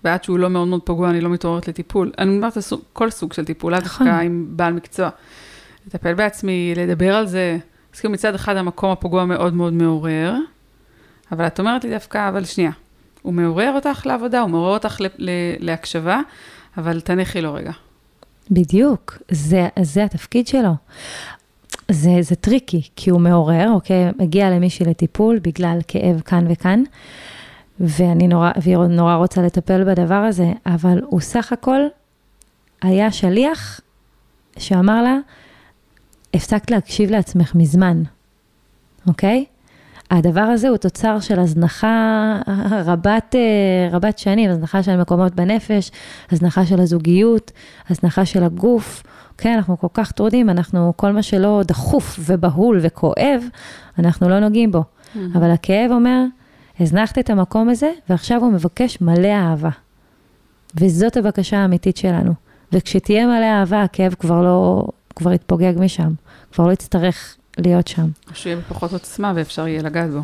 [0.03, 2.12] ועד שהוא לא מאוד מאוד פגוע, אני לא מתעוררת לטיפול.
[2.18, 2.58] אני אומרת
[2.93, 5.10] כל סוג של טיפול, לאו דווקא עם בעל מקצוע.
[5.88, 7.58] לטפל בעצמי, לדבר על זה.
[7.94, 10.36] אז כאילו מצד אחד המקום הפגוע מאוד מאוד מעורר,
[11.32, 12.72] אבל את אומרת לי דווקא, אבל שנייה,
[13.22, 14.98] הוא מעורר אותך לעבודה, הוא מעורר אותך
[15.60, 16.20] להקשבה,
[16.78, 17.72] אבל תניחי לו רגע.
[18.52, 20.74] בדיוק, זה, זה התפקיד שלו.
[21.92, 24.12] זה, זה tricky, כי הוא מעורר, אוקיי?
[24.20, 26.84] מגיע למישהי לטיפול בגלל כאב כאן וכאן,
[27.80, 31.80] ואני נורא, והיא נורא רוצה לטפל בדבר הזה, אבל הוא סך הכל
[32.82, 33.82] היה שליח
[34.58, 35.18] שאמר לה,
[36.34, 38.04] הפסקת להקשיב לעצמך מזמן,
[39.08, 39.46] אוקיי?
[40.12, 42.38] הדבר הזה הוא תוצר של הזנחה
[42.86, 45.92] רבת, אה, רבת שנים, הזנחה של מקומות בנפש,
[46.32, 47.52] הזנחה של הזוגיות,
[47.90, 49.04] הזנחה של הגוף.
[49.38, 53.44] כן, אנחנו כל כך טרודים, אנחנו, כל מה שלא דחוף ובהול וכואב,
[54.00, 54.84] אנחנו לא נוגעים בו.
[54.84, 55.20] Mm-hmm.
[55.36, 56.24] אבל הכאב אומר,
[56.80, 59.70] הזנחת את המקום הזה, ועכשיו הוא מבקש מלא אהבה.
[60.76, 62.34] וזאת הבקשה האמיתית שלנו.
[62.72, 66.13] וכשתהיה מלא אהבה, הכאב כבר לא, כבר יתפוגג משם,
[66.51, 68.07] כבר לא יצטרך להיות שם.
[68.34, 70.22] שיהיה בפחות עוצמה ואפשר יהיה לגעת בו.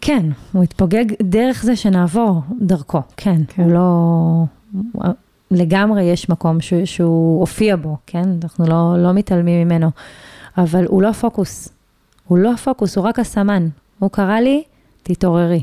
[0.00, 3.40] כן, הוא יתפוגג דרך זה שנעבור דרכו, כן.
[3.48, 3.62] כן.
[3.62, 4.44] הוא לא...
[5.50, 8.24] לגמרי יש מקום ש, שהוא הופיע בו, כן?
[8.42, 9.90] אנחנו לא, לא מתעלמים ממנו,
[10.58, 11.68] אבל הוא לא הפוקוס.
[12.26, 13.68] הוא לא הפוקוס, הוא רק הסמן.
[13.98, 14.62] הוא קרא לי,
[15.02, 15.62] תתעוררי.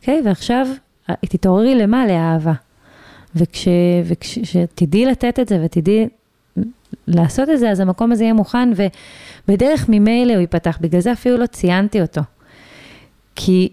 [0.00, 0.20] אוקיי?
[0.20, 0.26] Okay?
[0.26, 0.66] ועכשיו,
[1.20, 2.06] תתעוררי למה?
[2.06, 2.52] לאהבה.
[3.34, 6.08] וכשתדעי לתת את זה ותדעי
[7.06, 8.68] לעשות את זה, אז המקום הזה יהיה מוכן,
[9.48, 10.78] ובדרך ממילא הוא ייפתח.
[10.80, 12.20] בגלל זה אפילו לא ציינתי אותו.
[13.36, 13.68] כי,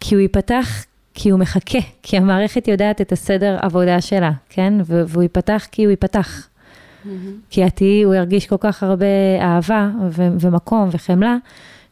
[0.00, 0.84] כי הוא ייפתח,
[1.14, 4.74] כי הוא מחכה, כי המערכת יודעת את הסדר עבודה שלה, כן?
[4.86, 6.48] והוא ייפתח כי הוא ייפתח.
[7.04, 7.08] Mm-hmm.
[7.50, 9.06] כי את תהיי, הוא ירגיש כל כך הרבה
[9.40, 11.36] אהבה ו- ומקום וחמלה,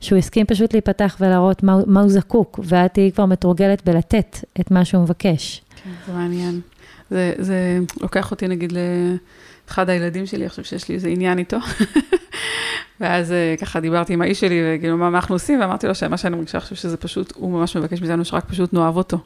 [0.00, 4.70] שהוא הסכים פשוט להיפתח ולהראות מה, מה הוא זקוק, ואת תהיי כבר מתורגלת בלתת את
[4.70, 5.62] מה שהוא מבקש.
[5.84, 6.60] כן, זה מעניין.
[7.10, 8.78] זה, זה לוקח אותי נגיד ל...
[9.70, 11.58] אחד הילדים שלי, חושב שיש לי איזה עניין איתו.
[13.00, 15.60] ואז אה, ככה דיברתי עם האיש שלי, וכאילו, מה אנחנו עושים?
[15.60, 18.96] ואמרתי לו שמה שאני מרגישה עכשיו שזה פשוט, הוא ממש מבקש מאיתנו שרק פשוט נאהב
[18.96, 19.18] אותו.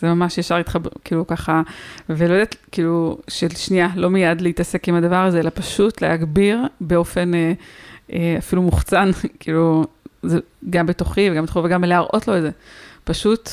[0.00, 1.62] זה ממש ישר התחבר, כאילו ככה,
[2.08, 7.34] ולא יודעת, כאילו, של שנייה, לא מיד להתעסק עם הדבר הזה, אלא פשוט להגביר באופן
[7.34, 7.52] אה,
[8.12, 9.10] אה, אפילו מוחצן,
[9.40, 9.84] כאילו,
[10.22, 10.38] זה
[10.70, 12.50] גם בתוכי וגם בתוכו וגם להראות לו את זה.
[13.04, 13.50] פשוט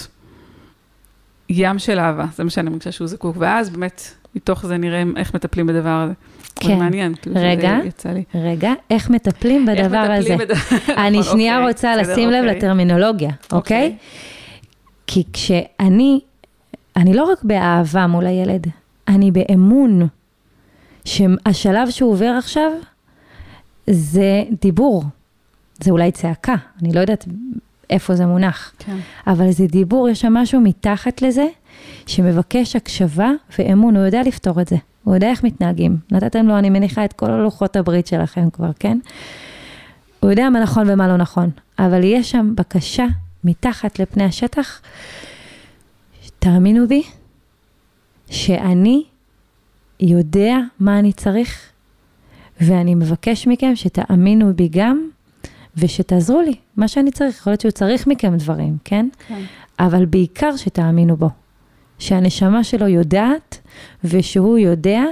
[1.50, 3.36] ים של אהבה, זה מה שאני מרגישה שהוא זקוק.
[3.40, 6.14] ואז באמת, מתוך זה נראה איך מטפלים בדבר הזה.
[6.56, 6.80] כן.
[6.80, 8.24] מעניין, כאילו רגע, יצא לי.
[8.36, 10.38] רגע, איך מטפלים בדבר הזה?
[10.38, 10.52] בד...
[11.08, 12.42] אני נכון, שנייה אוקיי, רוצה בסדר, לשים אוקיי.
[12.42, 13.58] לב לטרמינולוגיה, אוקיי?
[13.86, 13.98] אוקיי?
[15.08, 16.20] כי כשאני,
[16.96, 18.68] אני לא רק באהבה מול הילד,
[19.08, 20.08] אני באמון
[21.06, 22.72] שהשלב שהוא עובר עכשיו,
[23.88, 25.04] זה דיבור,
[25.84, 27.26] זה אולי צעקה, אני לא יודעת
[27.90, 28.98] איפה זה מונח, כן.
[29.28, 31.46] אבל זה דיבור, יש שם משהו מתחת לזה,
[32.06, 35.98] שמבקש הקשבה ואמון, הוא יודע לפתור את זה, הוא יודע איך מתנהגים.
[36.12, 38.98] נתתם לו, אני מניחה, את כל הלוחות הברית שלכם כבר, כן?
[40.20, 41.50] הוא יודע מה נכון ומה לא נכון,
[41.80, 43.06] אבל יש שם בקשה
[43.44, 44.82] מתחת לפני השטח,
[46.40, 47.04] תאמינו בי,
[48.30, 49.04] שאני
[50.00, 51.72] יודע מה אני צריך,
[52.62, 55.10] ואני מבקש מכם שתאמינו בי גם,
[55.78, 57.38] ושתעזרו לי, מה שאני צריך.
[57.38, 59.10] יכול להיות שהוא צריך מכם דברים, כן?
[59.28, 59.42] כן.
[59.80, 61.30] אבל בעיקר שתאמינו בו.
[62.00, 63.60] שהנשמה שלו יודעת,
[64.04, 65.04] ושהוא יודע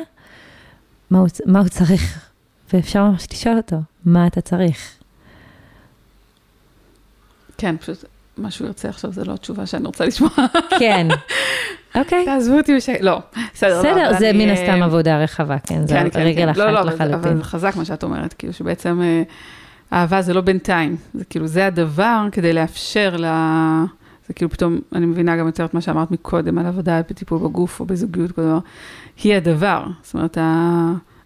[1.12, 2.30] מה הוא, מה הוא צריך.
[2.74, 4.92] ואפשר ממש לשאול אותו, מה אתה צריך?
[7.58, 8.06] כן, פשוט
[8.38, 10.30] מה שהוא ירצה עכשיו זה לא התשובה שאני רוצה לשמוע.
[10.80, 11.08] כן.
[11.96, 12.26] אוקיי.
[12.26, 13.20] תעזבו אותי בשקט, לא,
[13.54, 13.80] בסדר.
[13.80, 17.08] בסדר, זה מן הסתם עבודה רחבה, כן, זה כן, כן, רגל אחת לחלוטין.
[17.08, 19.24] לא, לא, אבל חזק מה שאת אומרת, כאילו שבעצם אה,
[19.94, 23.26] אהבה זה לא בינתיים, זה כאילו, זה הדבר כדי לאפשר ל...
[24.32, 27.80] זה כאילו פתאום, אני מבינה גם יותר את מה שאמרת מקודם, על עבודה בטיפול בגוף
[27.80, 28.60] או בזוגיות, כל דבר,
[29.24, 29.86] היא הדבר.
[30.04, 30.38] זאת אומרת,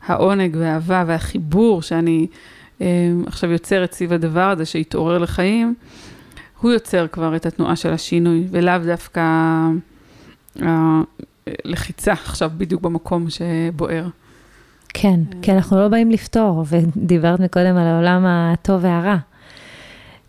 [0.05, 2.27] העונג והאהבה והחיבור שאני
[2.81, 2.87] אה,
[3.25, 5.75] עכשיו יוצרת סביב הדבר הזה, שהתעורר לחיים,
[6.61, 9.21] הוא יוצר כבר את התנועה של השינוי, ולאו דווקא
[11.65, 14.07] הלחיצה עכשיו בדיוק במקום שבוער.
[14.93, 19.17] כן, כי אנחנו לא באים לפתור, ודיברת מקודם על העולם הטוב והרע.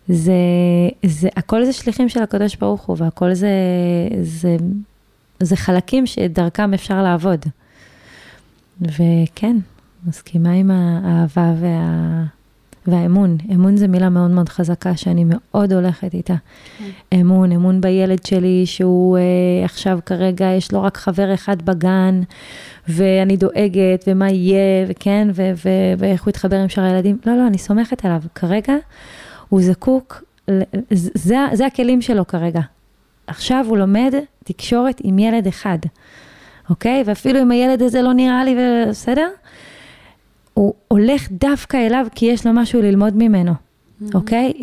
[0.09, 0.33] זה,
[1.05, 3.49] זה, הכל זה שליחים של הקדוש ברוך הוא, והכל זה,
[4.21, 4.57] זה
[5.39, 7.45] זה חלקים שדרכם אפשר לעבוד.
[8.81, 9.57] וכן,
[10.07, 12.23] מסכימה עם האהבה וה...
[12.87, 13.37] והאמון.
[13.53, 16.35] אמון זה מילה מאוד מאוד חזקה שאני מאוד הולכת איתה.
[16.77, 17.19] כן.
[17.19, 22.21] אמון, אמון בילד שלי שהוא אה, עכשיו כרגע, יש לו רק חבר אחד בגן,
[22.87, 27.17] ואני דואגת, ומה יהיה, וכן, ו- ו- ואיך הוא יתחבר עם שאר הילדים.
[27.25, 28.21] לא, לא, אני סומכת עליו.
[28.35, 28.73] כרגע
[29.49, 30.23] הוא זקוק,
[30.91, 32.61] זה, זה הכלים שלו כרגע.
[33.27, 35.77] עכשיו הוא לומד תקשורת עם ילד אחד,
[36.69, 37.03] אוקיי?
[37.05, 38.55] ואפילו אם הילד הזה לא נראה לי,
[38.89, 39.27] בסדר?
[40.53, 44.05] הוא הולך דווקא אליו כי יש לו משהו ללמוד ממנו, mm-hmm.
[44.13, 44.53] אוקיי?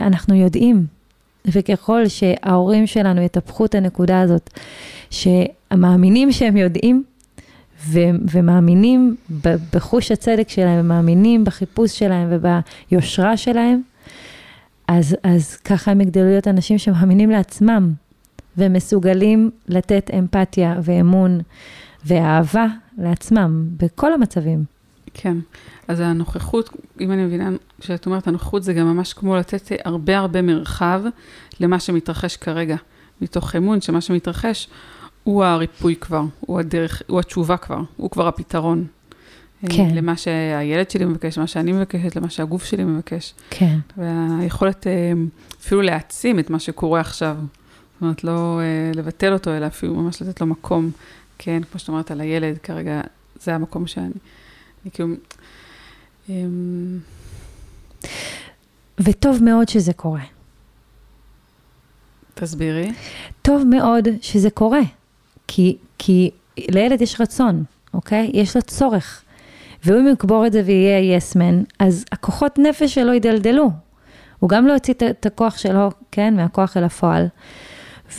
[0.00, 0.86] אנחנו יודעים,
[1.46, 4.50] וככל שההורים שלנו יטפחו את הנקודה הזאת,
[5.10, 7.04] שמאמינים שהם יודעים,
[7.86, 9.16] ו- ומאמינים
[9.72, 13.82] בחוש הצדק שלהם, ומאמינים בחיפוש שלהם וביושרה שלהם,
[14.88, 17.92] אז, אז ככה הם יגדלו להיות אנשים שמאמינים לעצמם,
[18.56, 21.40] ומסוגלים לתת אמפתיה ואמון
[22.04, 22.66] ואהבה
[22.98, 24.64] לעצמם בכל המצבים.
[25.14, 25.36] כן,
[25.88, 26.70] אז הנוכחות,
[27.00, 31.02] אם אני מבינה, כשאת אומרת הנוכחות זה גם ממש כמו לתת הרבה הרבה מרחב
[31.60, 32.76] למה שמתרחש כרגע,
[33.20, 34.68] מתוך אמון שמה שמתרחש
[35.24, 38.86] הוא הריפוי כבר, הוא הדרך, הוא התשובה כבר, הוא כבר הפתרון.
[39.66, 39.94] כן.
[39.94, 43.34] למה שהילד שלי מבקש, למה שאני מבקשת, למה שהגוף שלי מבקש.
[43.50, 43.78] כן.
[43.96, 45.12] והיכולת אה,
[45.60, 47.36] אפילו להעצים את מה שקורה עכשיו.
[47.40, 50.90] זאת אומרת, לא אה, לבטל אותו, אלא אפילו ממש לתת לו מקום.
[51.38, 53.00] כן, כמו שאת אומרת על הילד, כרגע
[53.40, 54.06] זה המקום שאני...
[54.84, 55.08] אני כאילו...
[56.28, 56.98] אמ,
[59.00, 60.22] וטוב מאוד שזה קורה.
[62.34, 62.92] תסבירי.
[63.42, 64.80] טוב מאוד שזה קורה,
[65.46, 68.30] כי, כי לילד יש רצון, אוקיי?
[68.34, 69.22] יש לו צורך.
[69.84, 73.70] והוא אם יקבור את זה ויהיה יסמן, אז הכוחות נפש שלו ידלדלו.
[74.38, 77.26] הוא גם לא יוציא את הכוח שלו, כן, מהכוח אל הפועל.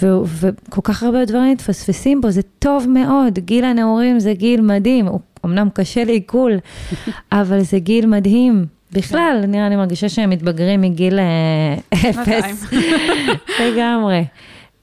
[0.01, 3.39] ו- וכל כך הרבה דברים מתפספסים בו, זה טוב מאוד.
[3.39, 6.51] גיל הנעורים זה גיל מדהים, הוא אמנם קשה לעיכול,
[7.31, 8.65] אבל זה גיל מדהים.
[8.91, 11.75] בכלל, נראה, אני מרגישה שהם מתבגרים מגיל אה,
[12.09, 12.65] אפס.
[13.63, 14.25] לגמרי.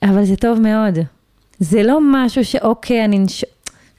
[0.03, 0.99] אבל זה טוב מאוד.
[1.59, 3.25] זה לא משהו שאוקיי, אני.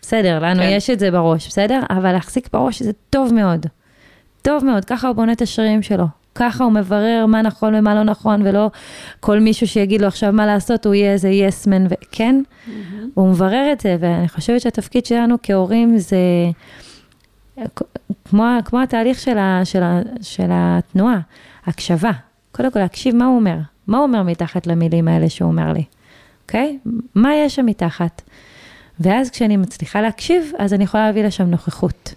[0.07, 0.69] בסדר, לנו כן.
[0.71, 1.79] יש את זה בראש, בסדר?
[1.89, 3.65] אבל להחזיק בראש זה טוב מאוד.
[4.41, 6.05] טוב מאוד, ככה הוא בונה את השרירים שלו.
[6.35, 8.69] ככה הוא מברר מה נכון ומה לא נכון, ולא
[9.19, 12.71] כל מישהו שיגיד לו עכשיו מה לעשות, הוא יהיה איזה יסמן, yes וכן, mm-hmm.
[13.13, 16.17] הוא מברר את זה, ואני חושבת שהתפקיד שלנו כהורים זה
[18.25, 21.19] כמו, כמו התהליך של, ה, של, ה, של התנועה,
[21.65, 22.11] הקשבה.
[22.51, 25.83] קודם כל להקשיב מה הוא אומר, מה הוא אומר מתחת למילים האלה שהוא אומר לי,
[26.43, 26.77] אוקיי?
[26.85, 26.89] Okay?
[27.15, 28.21] מה יש שם מתחת?
[28.99, 32.13] ואז כשאני מצליחה להקשיב, אז אני יכולה להביא לשם נוכחות.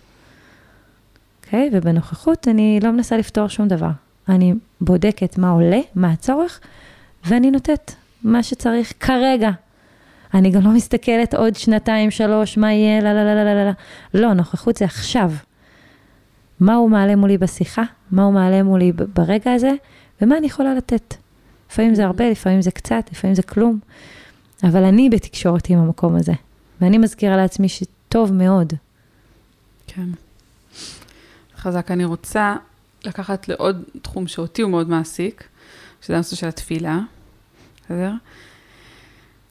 [1.45, 1.69] אוקיי?
[1.69, 1.77] Okay?
[1.77, 3.91] ובנוכחות אני לא מנסה לפתור שום דבר.
[4.29, 6.61] אני בודקת מה עולה, מה הצורך,
[7.25, 9.51] ואני נותנת מה שצריך כרגע.
[10.35, 13.71] אני גם לא מסתכלת עוד שנתיים, שלוש, מה יהיה, לא, לא, לא, לא, לא, לא.
[14.15, 15.33] לא, נוכחות זה עכשיו.
[16.61, 19.73] מה הוא מעלה מולי בשיחה, מה הוא מעלה מולי ברגע הזה,
[20.23, 21.15] ומה אני יכולה לתת.
[21.71, 23.79] לפעמים זה הרבה, לפעמים זה קצת, לפעמים זה כלום,
[24.65, 26.33] אבל אני בתקשורת עם המקום הזה,
[26.81, 28.73] ואני מזכירה לעצמי שטוב מאוד.
[29.87, 30.07] כן.
[31.57, 31.91] חזק.
[31.91, 32.57] אני רוצה
[33.05, 35.45] לקחת לעוד תחום שאותי הוא מאוד מעסיק,
[36.03, 36.99] שזה הנושא של התפילה,
[37.85, 38.13] בסדר?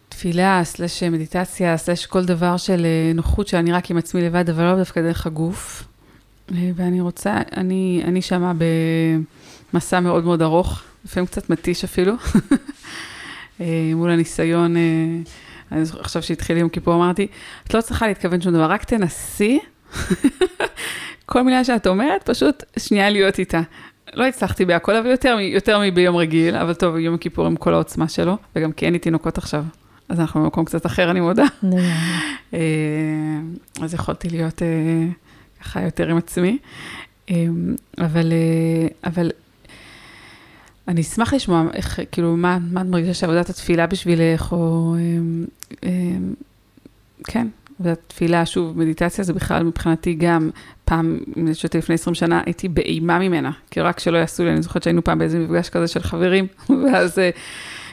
[0.10, 4.64] תפילה, סלש מדיטציה, סלש כל דבר של אה, נוחות שאני רק עם עצמי לבד, אבל
[4.64, 5.84] לא דווקא דרך הגוף.
[6.52, 8.54] אה, ואני רוצה, אני, אני שמה
[9.74, 12.14] במסע מאוד מאוד ארוך, לפעמים קצת מתיש אפילו,
[13.62, 14.76] אה, מול הניסיון,
[16.00, 17.28] עכשיו שהתחיל יום כיפור אמרתי,
[17.68, 19.60] את לא צריכה להתכוון שום דבר, רק תנסי
[21.26, 23.62] כל מילה שאת אומרת, פשוט שנייה להיות איתה.
[24.14, 28.08] לא הצלחתי בהכל, אבל יותר, יותר מביום רגיל, אבל טוב, יום הכיפור עם כל העוצמה
[28.08, 29.64] שלו, וגם כי אין לי תינוקות עכשיו,
[30.10, 31.44] אז אנחנו במקום קצת אחר, אני מודה.
[32.54, 32.60] אה,
[33.82, 34.68] אז יכולתי להיות אה,
[35.62, 36.58] ככה יותר עם עצמי.
[37.30, 37.46] אה,
[37.98, 38.34] אבל,
[39.04, 39.32] אבל
[40.90, 44.96] אני אשמח לשמוע איך, כאילו, מה, מה את מרגישה שעבודת התפילה בשבילך, או...
[47.24, 47.48] כן,
[47.80, 50.50] והתפילה, שוב, מדיטציה זה בכלל מבחינתי גם,
[50.86, 54.62] פעם, אני חושבת לפני 20 שנה, הייתי באימה ממנה, כי רק שלא יעשו לי, אני
[54.62, 56.48] זוכרת שהיינו פעם באיזה מפגש כזה של חברים,
[56.86, 57.30] ואז אה,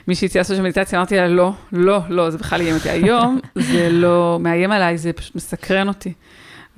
[0.09, 2.91] מי שהציע לעשות מדיטציה, אמרתי לה, לא, לא, לא, זה בכלל איים אותי.
[2.91, 6.13] היום זה לא מאיים עליי, זה פשוט מסקרן אותי.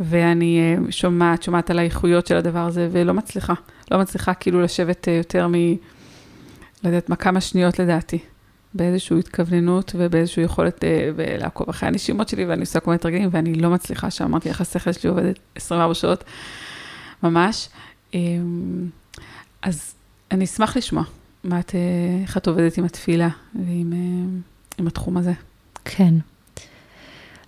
[0.01, 3.55] ואני אה, שומעת, שומעת על האיכויות של הדבר הזה, ולא מצליחה.
[3.91, 5.55] לא מצליחה כאילו לשבת אה, יותר מ...
[6.85, 8.19] לא יודעת מה, כמה שניות לדעתי.
[8.75, 13.55] באיזושהי התכווננות ובאיזושהי יכולת אה, לעקוב אחרי הנשימות שלי, ואני עושה כל מיני תרגילים, ואני
[13.55, 16.25] לא מצליחה, שאמרתי איך השכל שלי עובדת 24 שעות,
[17.23, 17.69] ממש.
[18.15, 18.21] אה,
[19.63, 19.95] אז
[20.31, 21.03] אני אשמח לשמוע
[21.45, 21.81] מה את, אה,
[22.23, 24.39] איך את עובדת עם התפילה ועם אה,
[24.79, 25.33] עם התחום הזה.
[25.85, 26.15] כן.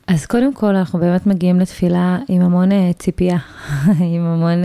[0.07, 3.39] אז קודם כל, אנחנו באמת מגיעים לתפילה עם המון אה, ציפייה,
[4.15, 4.63] עם המון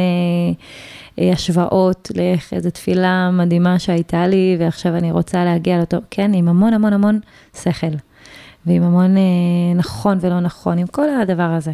[1.18, 6.74] השוואות לאיך איזו תפילה מדהימה שהייתה לי, ועכשיו אני רוצה להגיע לאותו, כן, עם המון
[6.74, 7.20] המון המון
[7.62, 7.88] שכל,
[8.66, 11.72] ועם המון אה, נכון ולא נכון, עם כל הדבר הזה.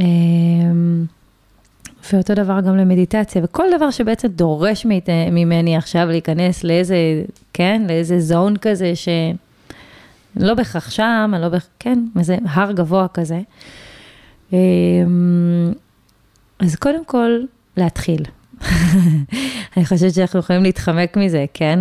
[0.00, 0.04] אה,
[2.12, 4.86] ואותו דבר גם למדיטציה, וכל דבר שבעצם דורש
[5.32, 6.96] ממני עכשיו להיכנס לאיזה,
[7.52, 13.40] כן, לאיזה זון כזה, שלא בהכרח שם, אני לא בהכרח, כן, איזה הר גבוה כזה.
[14.52, 15.72] אמ,
[16.58, 17.40] אז קודם כל,
[17.76, 18.22] להתחיל.
[19.76, 21.78] אני חושבת שאנחנו יכולים להתחמק מזה, כן?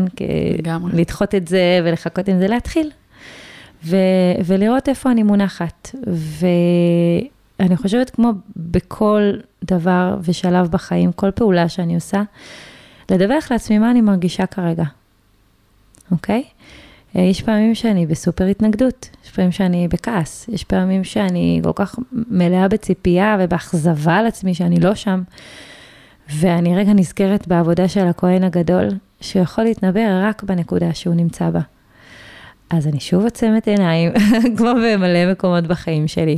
[0.57, 0.91] לגמרי.
[1.01, 2.91] לדחות את זה ולחכות עם זה, להתחיל.
[3.85, 3.97] ו-
[4.45, 5.95] ולראות איפה אני מונחת.
[7.59, 9.31] ואני חושבת כמו בכל
[9.63, 12.23] דבר ושלב בחיים, כל פעולה שאני עושה,
[13.11, 14.83] לדווח לעצמי מה אני מרגישה כרגע,
[16.11, 16.43] אוקיי?
[17.15, 22.67] יש פעמים שאני בסופר התנגדות, יש פעמים שאני בכעס, יש פעמים שאני כל כך מלאה
[22.67, 25.21] בציפייה ובאכזבה על עצמי שאני לא שם,
[26.29, 28.87] ואני רגע נזכרת בעבודה של הכהן הגדול,
[29.21, 31.59] שהוא יכול להתנבר רק בנקודה שהוא נמצא בה.
[32.69, 34.11] אז אני שוב עוצמת עיניים,
[34.57, 36.37] כמו במלא מקומות בחיים שלי,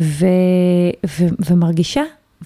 [0.00, 0.26] ו-
[1.06, 2.02] ו- ומרגישה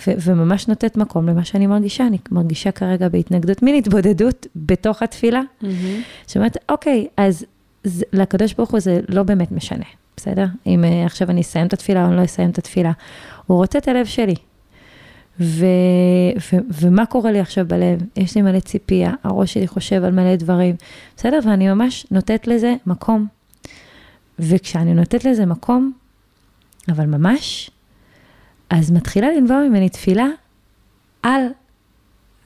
[0.06, 2.06] ו- וממש נותנת מקום למה שאני מרגישה.
[2.06, 5.40] אני מרגישה כרגע בהתנגדות, מין התבודדות בתוך התפילה.
[5.40, 5.66] Mm-hmm.
[6.26, 7.44] שאומרת, אוקיי, אז
[7.84, 9.84] זה, לקדוש ברוך הוא זה לא באמת משנה,
[10.16, 10.46] בסדר?
[10.66, 12.92] אם uh, עכשיו אני אסיים את התפילה או אני לא אסיים את התפילה.
[13.46, 14.34] הוא רוצה את הלב שלי.
[15.40, 15.66] ו-
[16.52, 18.02] ו- ומה קורה לי עכשיו בלב?
[18.16, 20.76] יש לי מלא ציפייה, הראש שלי חושב על מלא דברים,
[21.16, 21.38] בסדר?
[21.44, 23.26] ואני ממש נותנת לזה מקום.
[24.38, 25.92] וכשאני נותנת לזה מקום,
[26.88, 27.70] אבל ממש,
[28.70, 30.26] אז מתחילה לנבוע ממני תפילה
[31.22, 31.42] על,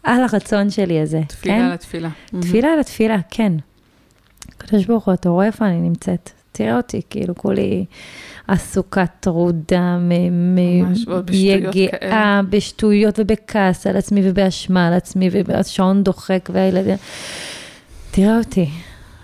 [0.02, 1.70] על הרצון שלי הזה, תפילה כן?
[1.70, 2.10] לתפילה.
[2.40, 3.52] תפילה על התפילה, כן.
[4.48, 6.30] הקדוש ברוך הוא, אתה רואה איפה אני נמצאת?
[6.56, 7.84] תראה אותי, כאילו, כולי
[8.48, 9.98] עסוקה, טרודה,
[11.32, 12.40] יגעה.
[12.50, 16.96] בשטויות ובכעס על עצמי ובאשמה על עצמי, והשעון דוחק והילדים.
[18.10, 18.70] תראה אותי,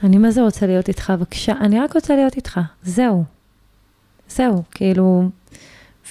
[0.04, 1.12] אני מה זה רוצה להיות איתך?
[1.16, 3.24] בבקשה, אני רק רוצה להיות איתך, זהו.
[4.28, 5.28] זהו, כאילו,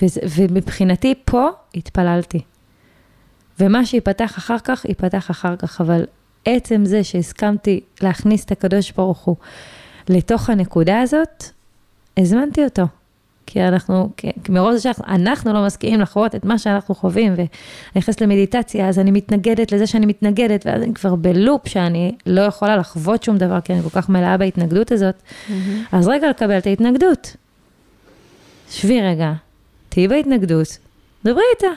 [0.02, 2.42] וזה, ומבחינתי פה התפללתי.
[3.60, 6.06] ומה שיפתח אחר כך, ייפתח אחר כך, אבל
[6.46, 9.36] עצם זה שהסכמתי להכניס את הקדוש ברוך הוא
[10.10, 11.44] לתוך הנקודה הזאת,
[12.18, 12.84] הזמנתי אותו.
[13.46, 17.48] כי אנחנו, כי מרוב זה שאנחנו לא מסכימים לחוות את מה שאנחנו חווים, ואני
[17.96, 22.78] נכנסת למדיטציה, אז אני מתנגדת לזה שאני מתנגדת, ואז אני כבר בלופ שאני לא יכולה
[22.78, 25.16] לחוות שום דבר, כי אני כל כך מלאה בהתנגדות הזאת.
[25.16, 25.52] Mm-hmm.
[25.92, 27.36] אז רגע לקבל את ההתנגדות.
[28.70, 29.34] שבי רגע,
[29.90, 30.78] תהיי בהתנגדות,
[31.26, 31.74] דברי איתה,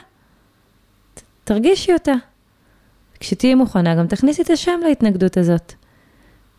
[1.14, 2.14] ת- תרגישי אותה.
[3.20, 5.72] כשתהיי מוכנה, גם תכניסי את השם להתנגדות הזאת.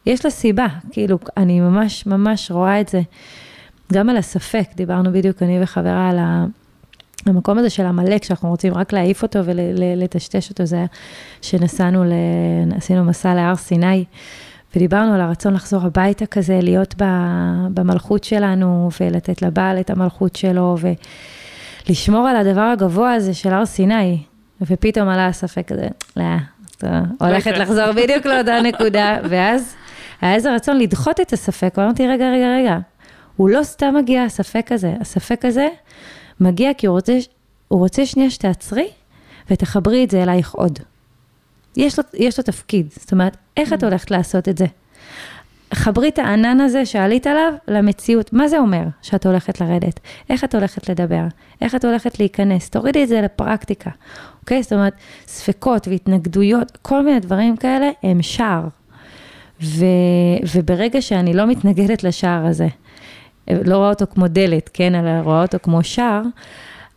[0.06, 3.02] יש לה סיבה, כאילו, אני ממש ממש רואה את זה.
[3.94, 6.20] גם על הספק, דיברנו בדיוק אני וחברה על.
[7.26, 10.86] המקום הזה של עמלק, שאנחנו רוצים רק להעיף אותו ולטשטש אותו, זה היה
[11.42, 12.12] שנסענו, ל...
[12.76, 14.06] עשינו מסע להר סיני,
[14.76, 17.06] ודיברנו על הרצון לחזור הביתה כזה, להיות ב...
[17.74, 20.78] במלכות שלנו, ולתת לבעל את המלכות שלו,
[21.88, 24.20] ולשמור על הדבר הגבוה הזה של הר סיני.
[24.62, 25.88] ופתאום עלה הספק הזה,
[26.18, 26.24] לא,
[27.20, 27.64] הולכת יקרה.
[27.64, 29.76] לחזור בדיוק לאותה נקודה, ואז
[30.24, 32.78] היה איזה רצון לדחות את הספק, ואמרתי, רגע, רגע, רגע,
[33.38, 35.68] הוא לא סתם מגיע הספק הזה, הספק הזה
[36.40, 37.18] מגיע כי הוא רוצה,
[37.68, 38.88] הוא רוצה שנייה שתעצרי
[39.50, 40.80] ותחברי את זה אלייך עוד.
[41.78, 44.66] יש לו, יש לו תפקיד, זאת אומרת, איך את הולכת לעשות את זה?
[45.74, 48.34] חברי את הענן הזה שעלית עליו למציאות.
[48.34, 50.00] מה זה אומר שאת הולכת לרדת?
[50.30, 51.24] איך את הולכת לדבר?
[51.62, 52.70] איך את הולכת להיכנס?
[52.70, 53.90] תורידי את זה לפרקטיקה,
[54.42, 54.64] אוקיי?
[54.64, 54.94] זאת אומרת,
[55.28, 58.68] ספקות והתנגדויות, כל מיני דברים כאלה הם שער.
[59.64, 59.86] ו,
[60.56, 62.68] וברגע שאני לא מתנגדת לשער הזה,
[63.50, 66.22] לא רואה אותו כמו דלת, כן, אלא רואה אותו כמו שער,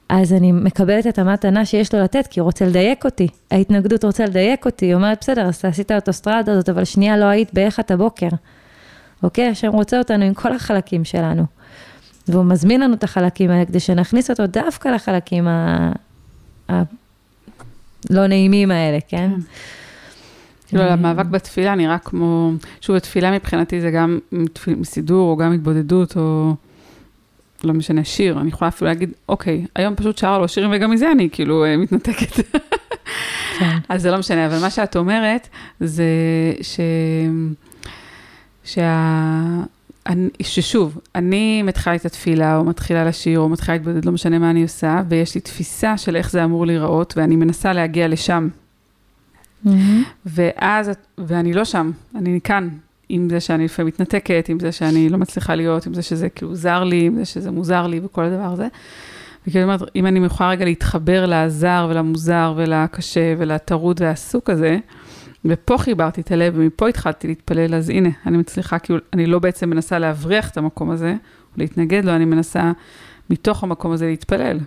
[0.08, 3.28] אז אני מקבלת את המתנה שיש לו לתת, כי הוא רוצה לדייק אותי.
[3.50, 7.24] ההתנגדות רוצה לדייק אותי, היא אומרת, בסדר, אז תעשי את האוטוסטרדה הזאת, אבל שנייה לא
[7.24, 8.28] היית באיך את הבוקר.
[9.22, 9.48] אוקיי?
[9.48, 11.44] השם רוצה אותנו עם כל החלקים שלנו.
[12.28, 15.92] והוא מזמין לנו את החלקים האלה כדי שנכניס אותו דווקא לחלקים ה...
[16.70, 16.82] ה...
[18.10, 19.30] לא נעימים האלה, כן?
[20.68, 24.18] כאילו, המאבק בתפילה נראה כמו, שוב, התפילה מבחינתי זה גם
[24.84, 26.54] סידור, או גם התבודדות, או
[27.64, 28.40] לא משנה, שיר.
[28.40, 31.76] אני יכולה אפילו להגיד, אוקיי, היום פשוט שרה לו שירים, וגם מזה אני כאילו אה,
[31.76, 32.46] מתנתקת.
[33.58, 33.78] כן.
[33.88, 35.48] אז זה לא משנה, אבל מה שאת אומרת,
[35.80, 36.04] זה
[36.62, 36.80] ש...
[38.64, 39.62] שה...
[40.06, 44.50] אני, ששוב, אני מתחילה את התפילה, או מתחילה לשיר, או מתחילה להתבודד, לא משנה מה
[44.50, 48.48] אני עושה, ויש לי תפיסה של איך זה אמור להיראות, ואני מנסה להגיע לשם.
[49.64, 50.04] מהמם.
[50.26, 52.68] ואז, ואני לא שם, אני כאן,
[53.08, 56.54] עם זה שאני לפעמים מתנתקת, עם זה שאני לא מצליחה להיות, עם זה שזה כאילו
[56.54, 58.68] זר לי, עם זה שזה מוזר לי וכל הדבר הזה.
[59.46, 64.78] וכאילו, אומרת, אם אני יכולה רגע להתחבר לזר ולמוזר ולקשה ולטרוד והעסוק הזה,
[65.44, 69.70] ופה חיברתי את הלב ומפה התחלתי להתפלל, אז הנה, אני מצליחה, כאילו, אני לא בעצם
[69.70, 72.72] מנסה להבריח את המקום הזה, או להתנגד לו, אני מנסה
[73.30, 74.58] מתוך המקום הזה להתפלל.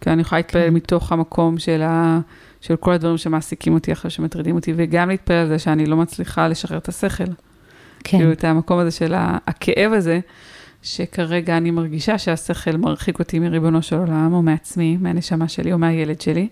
[0.00, 0.74] כי אני יכולה להתפלל כן.
[0.74, 2.20] מתוך המקום של, ה,
[2.60, 6.48] של כל הדברים שמעסיקים אותי אחרי שמטרידים אותי, וגם להתפלל על זה שאני לא מצליחה
[6.48, 7.24] לשחרר את השכל.
[7.24, 8.18] כן.
[8.18, 10.20] כאילו, את המקום הזה של הכאב הזה,
[10.82, 16.20] שכרגע אני מרגישה שהשכל מרחיק אותי מריבונו של עולם, או מעצמי, מהנשמה שלי, או מהילד
[16.20, 16.48] שלי,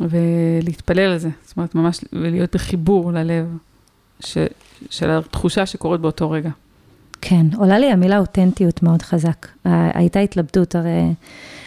[0.00, 1.30] ולהתפלל על זה.
[1.44, 3.46] זאת אומרת, ממש, ולהיות בחיבור ללב
[4.20, 4.38] ש,
[4.90, 6.50] של התחושה שקורית באותו רגע.
[7.24, 9.46] כן, עולה לי המילה אותנטיות מאוד חזק.
[9.64, 11.12] הייתה התלבטות, הרי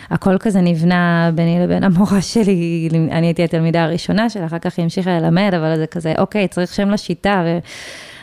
[0.09, 4.83] הכל כזה נבנה ביני לבין המורה שלי, אני הייתי התלמידה הראשונה שלה, אחר כך היא
[4.83, 7.43] המשיכה ללמד, אבל זה כזה, אוקיי, צריך שם לשיטה,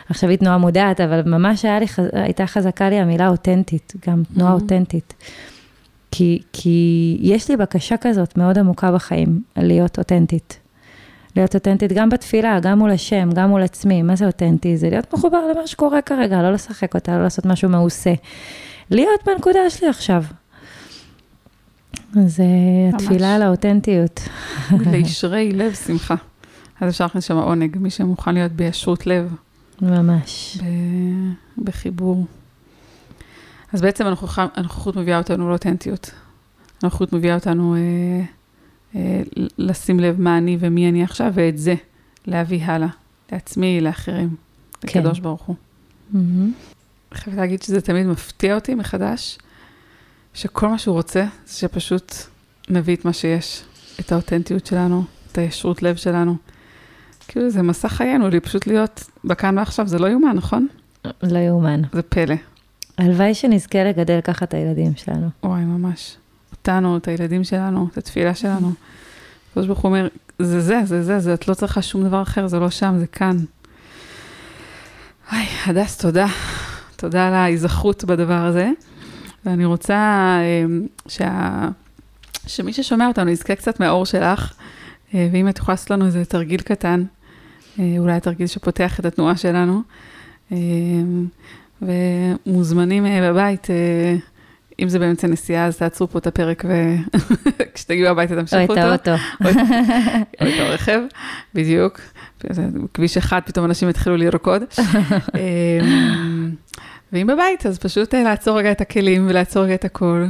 [0.09, 4.61] ועכשיו היא תנועה מודעת, אבל ממש לי, הייתה חזקה לי המילה אותנטית, גם תנועה mm-hmm.
[4.61, 5.13] אותנטית.
[6.11, 10.59] כי, כי יש לי בקשה כזאת מאוד עמוקה בחיים, להיות אותנטית.
[11.35, 14.01] להיות אותנטית גם בתפילה, גם מול השם, גם מול עצמי.
[14.01, 14.77] מה זה אותנטי?
[14.77, 18.13] זה להיות מחובר למה שקורה כרגע, לא לשחק אותה, לא לעשות משהו מעושה.
[18.89, 20.23] להיות בנקודה שלי עכשיו.
[22.17, 24.19] אז אה, התפילה על האותנטיות.
[24.91, 26.15] לישרי לב שמחה.
[26.81, 29.35] אז אפשר להכניס שם עונג, מי שמוכן להיות בישרות לב.
[29.81, 30.57] ממש.
[31.57, 32.25] בחיבור.
[33.73, 34.05] אז בעצם
[34.55, 36.11] הנוכחות מביאה אותנו לאותנטיות.
[36.81, 38.23] הנוכחות מביאה אותנו אה,
[39.57, 41.75] לשים לב מה אני ומי אני עכשיו, ואת זה
[42.25, 42.87] להביא הלאה,
[43.31, 44.35] לעצמי, לאחרים,
[44.81, 44.99] כן.
[44.99, 45.55] לקדוש ברוך הוא.
[46.13, 46.17] Mm-hmm.
[47.13, 49.37] חייבת להגיד שזה תמיד מפתיע אותי מחדש,
[50.33, 52.13] שכל מה שהוא רוצה זה שפשוט
[52.69, 53.63] נביא את מה שיש,
[53.99, 56.35] את האותנטיות שלנו, את הישרות לב שלנו.
[57.27, 60.67] כאילו זה מסע חיינו, לי פשוט להיות בכאן ועכשיו, זה לא יאומן, נכון?
[61.23, 61.81] לא יאומן.
[61.93, 62.35] זה פלא.
[62.97, 65.29] הלוואי שנזכה לגדל ככה את הילדים שלנו.
[65.43, 66.17] וואי, ממש.
[66.63, 68.71] אותנו, את הילדים שלנו, את התפילה שלנו.
[69.51, 70.07] הקדוש ברוך הוא אומר,
[70.39, 73.07] זה זה, זה זה, זה, את לא צריכה שום דבר אחר, זה לא שם, זה
[73.07, 73.37] כאן.
[75.31, 76.27] וואי, הדס, תודה.
[76.95, 78.71] תודה על ההיזכרות בדבר הזה.
[79.45, 81.69] ואני רוצה אמ, שה...
[82.47, 84.53] שמי ששומע אותנו יזכה קצת מהאור שלך,
[85.13, 87.03] אה, ואם את יכולה לעשות לנו איזה תרגיל קטן,
[87.79, 89.81] אה, אולי תרגיל שפותח את התנועה שלנו.
[90.51, 91.27] אמ,
[91.81, 93.67] ומוזמנים אה, בבית,
[94.79, 96.65] אם זה באמצע נסיעה, אז תעצרו פה את הפרק,
[97.59, 98.73] וכשתגיעו הביתה תמשיכו אותו.
[98.73, 99.23] או את האוטו.
[100.41, 100.99] או את הרכב,
[101.53, 102.01] בדיוק.
[102.93, 104.63] כביש אחד, פתאום אנשים התחילו לרקוד.
[104.79, 106.51] אמ,
[107.13, 110.25] ואם בבית, אז פשוט אה, לעצור רגע את הכלים ולעצור רגע את הכל,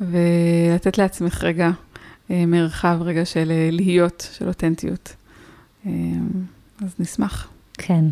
[0.00, 1.70] ולתת לעצמך רגע
[2.30, 5.14] אה, מרחב רגע של אה, להיות, של אותנטיות.
[5.86, 6.28] אמ,
[6.84, 7.48] אז נשמח.
[7.78, 8.04] כן.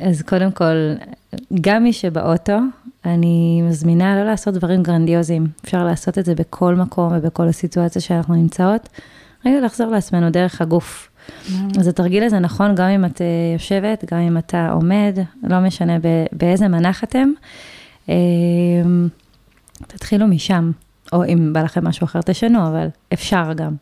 [0.00, 0.94] אז קודם כל,
[1.60, 2.58] גם מי שבאוטו,
[3.14, 5.46] אני מזמינה לא לעשות דברים גרנדיוזיים.
[5.64, 8.88] אפשר לעשות את זה בכל מקום ובכל הסיטואציה שאנחנו נמצאות.
[9.46, 11.08] רגע לחזור לעצמנו דרך הגוף.
[11.78, 15.96] אז התרגיל הזה נכון גם אם את אה, יושבת, גם אם אתה עומד, לא משנה
[16.32, 17.28] באיזה מנח אתם.
[18.08, 19.08] אמ,
[19.86, 20.70] תתחילו משם,
[21.12, 23.74] או אם בא לכם משהו אחר תשנו, אבל אפשר גם.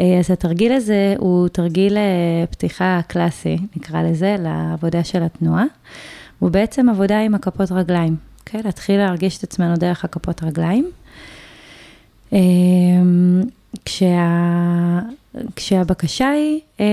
[0.00, 5.64] אה, אז התרגיל הזה הוא תרגיל אה, פתיחה קלאסי, נקרא לזה, לעבודה של התנועה.
[6.38, 8.16] הוא בעצם עבודה עם הכפות רגליים,
[8.46, 8.62] אוקיי?
[8.62, 10.90] להתחיל להרגיש את עצמנו דרך הכפות רגליים.
[12.32, 13.42] אמ,
[13.84, 15.00] כשה,
[15.56, 16.86] כשהבקשה היא אה,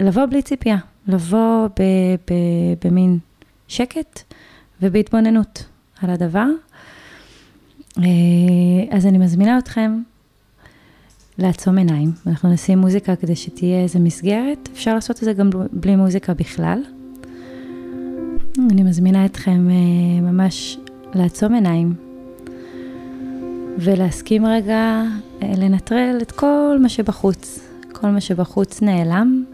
[0.00, 1.82] לבוא בלי ציפייה, לבוא ב,
[2.30, 2.34] ב,
[2.84, 3.18] במין
[3.68, 4.22] שקט
[4.82, 5.64] ובהתבוננות
[6.02, 6.46] על הדבר.
[7.98, 8.02] אה,
[8.90, 10.02] אז אני מזמינה אתכם
[11.38, 15.96] לעצום עיניים, אנחנו נשים מוזיקה כדי שתהיה איזה מסגרת, אפשר לעשות את זה גם בלי
[15.96, 16.82] מוזיקה בכלל.
[18.58, 20.78] אני מזמינה אתכם אה, ממש
[21.14, 21.94] לעצום עיניים
[23.78, 25.02] ולהסכים רגע
[25.42, 27.68] אה, לנטרל את כל מה שבחוץ.
[27.92, 29.44] כל מה שבחוץ נעלם,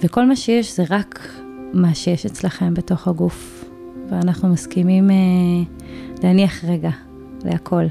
[0.00, 1.28] וכל מה שיש זה רק
[1.72, 3.64] מה שיש אצלכם בתוך הגוף.
[4.10, 5.16] ואנחנו מסכימים אה,
[6.22, 6.90] להניח רגע
[7.44, 7.84] להכל.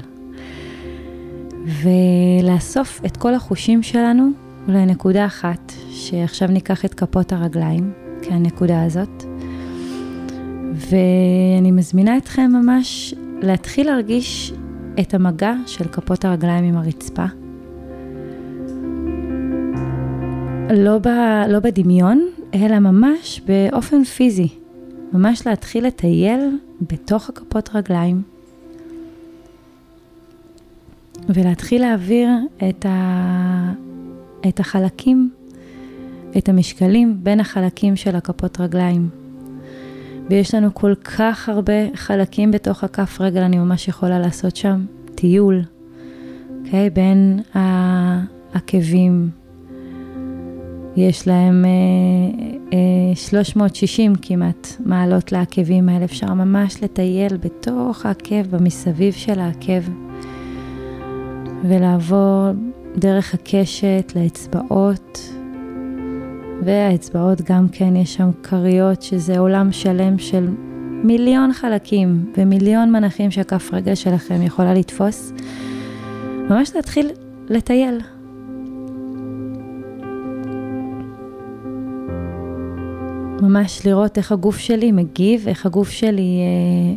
[1.64, 4.30] ולאסוף את כל החושים שלנו
[4.68, 7.92] לנקודה אחת, שעכשיו ניקח את כפות הרגליים,
[8.22, 9.33] כהנקודה הזאת.
[10.74, 14.52] ואני מזמינה אתכם ממש להתחיל להרגיש
[15.00, 17.24] את המגע של כפות הרגליים עם הרצפה.
[20.70, 21.08] לא, ב,
[21.48, 24.48] לא בדמיון, אלא ממש באופן פיזי.
[25.12, 28.22] ממש להתחיל לטייל בתוך הכפות רגליים.
[31.28, 32.28] ולהתחיל להעביר
[32.68, 33.72] את, ה,
[34.48, 35.30] את החלקים
[36.38, 39.08] את המשקלים בין החלקים של הכפות רגליים.
[40.30, 44.84] ויש לנו כל כך הרבה חלקים בתוך הכף רגל, אני ממש יכולה לעשות שם
[45.14, 45.62] טיול,
[46.64, 46.86] אוקיי?
[46.86, 46.90] Okay?
[46.90, 49.30] בין העקבים.
[50.96, 51.70] יש להם אה,
[52.72, 59.82] אה, 360 כמעט מעלות לעקבים האלה, אפשר ממש לטייל בתוך העקב, במסביב של העקב,
[61.64, 62.48] ולעבור
[62.96, 65.33] דרך הקשת לאצבעות,
[66.64, 70.48] והאצבעות גם כן, יש שם כריות, שזה עולם שלם של
[71.04, 75.32] מיליון חלקים ומיליון מנחים שהכף רגל שלכם יכולה לתפוס.
[76.50, 77.10] ממש להתחיל
[77.48, 78.00] לטייל.
[83.42, 86.94] ממש לראות איך הגוף שלי מגיב, איך הגוף שלי אה,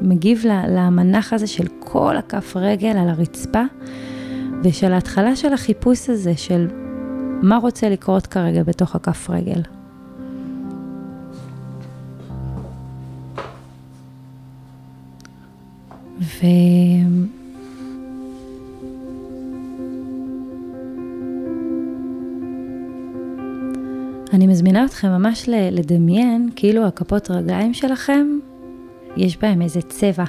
[0.00, 3.62] מגיב למנח הזה של כל הכף רגל על הרצפה,
[4.64, 6.83] ושל ההתחלה של החיפוש הזה של
[7.44, 9.62] מה רוצה לקרות כרגע בתוך הכף רגל.
[16.20, 16.44] ו...
[24.32, 28.38] אני מזמינה אתכם ממש לדמיין כאילו הכפות רגליים שלכם,
[29.16, 30.24] יש בהם איזה צבע.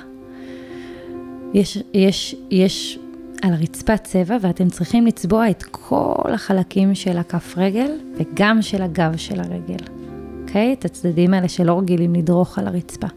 [1.53, 2.99] יש, יש, יש
[3.45, 9.17] על הרצפה צבע ואתם צריכים לצבוע את כל החלקים של הכף רגל וגם של הגב
[9.17, 9.85] של הרגל,
[10.41, 10.73] אוקיי?
[10.73, 13.07] את הצדדים האלה שלא רגילים לדרוך על הרצפה.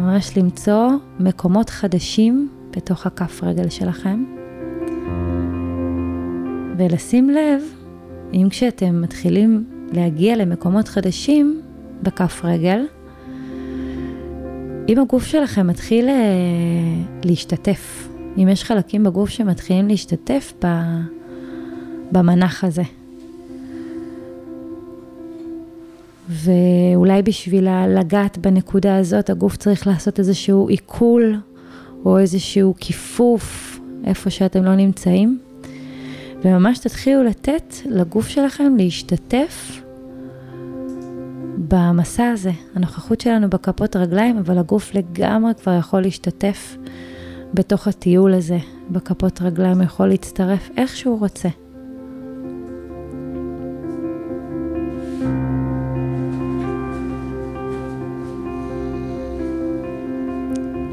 [0.00, 4.24] ממש למצוא מקומות חדשים בתוך הכף רגל שלכם
[6.78, 7.62] ולשים לב
[8.32, 11.62] אם כשאתם מתחילים להגיע למקומות חדשים
[12.02, 12.86] בכף רגל,
[14.88, 16.14] אם הגוף שלכם מתחיל אה,
[17.24, 20.52] להשתתף, אם יש חלקים בגוף שמתחילים להשתתף
[22.12, 22.82] במנח הזה.
[26.28, 31.36] ואולי בשביל לגעת בנקודה הזאת, הגוף צריך לעשות איזשהו עיכול
[32.04, 35.40] או איזשהו כיפוף איפה שאתם לא נמצאים.
[36.44, 39.82] וממש תתחילו לתת לגוף שלכם להשתתף
[41.68, 42.50] במסע הזה.
[42.74, 46.76] הנוכחות שלנו בכפות רגליים, אבל הגוף לגמרי כבר יכול להשתתף
[47.54, 48.58] בתוך הטיול הזה.
[48.90, 51.48] בכפות רגליים יכול להצטרף איך שהוא רוצה.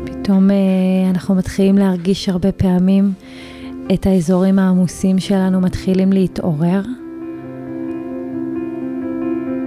[0.05, 0.55] פתאום אה,
[1.09, 3.13] אנחנו מתחילים להרגיש הרבה פעמים
[3.93, 6.81] את האזורים העמוסים שלנו מתחילים להתעורר.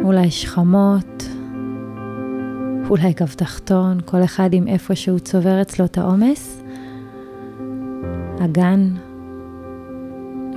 [0.04, 1.28] אולי שכמות,
[2.90, 6.59] אולי גב תחתון, כל אחד עם איפה שהוא צובר אצלו את העומס.
[8.44, 8.94] אגן.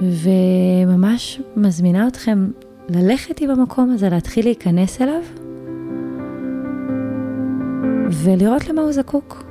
[0.01, 2.51] וממש מזמינה אתכם
[2.89, 5.21] ללכת עם המקום הזה, להתחיל להיכנס אליו
[8.11, 9.43] ולראות למה הוא זקוק.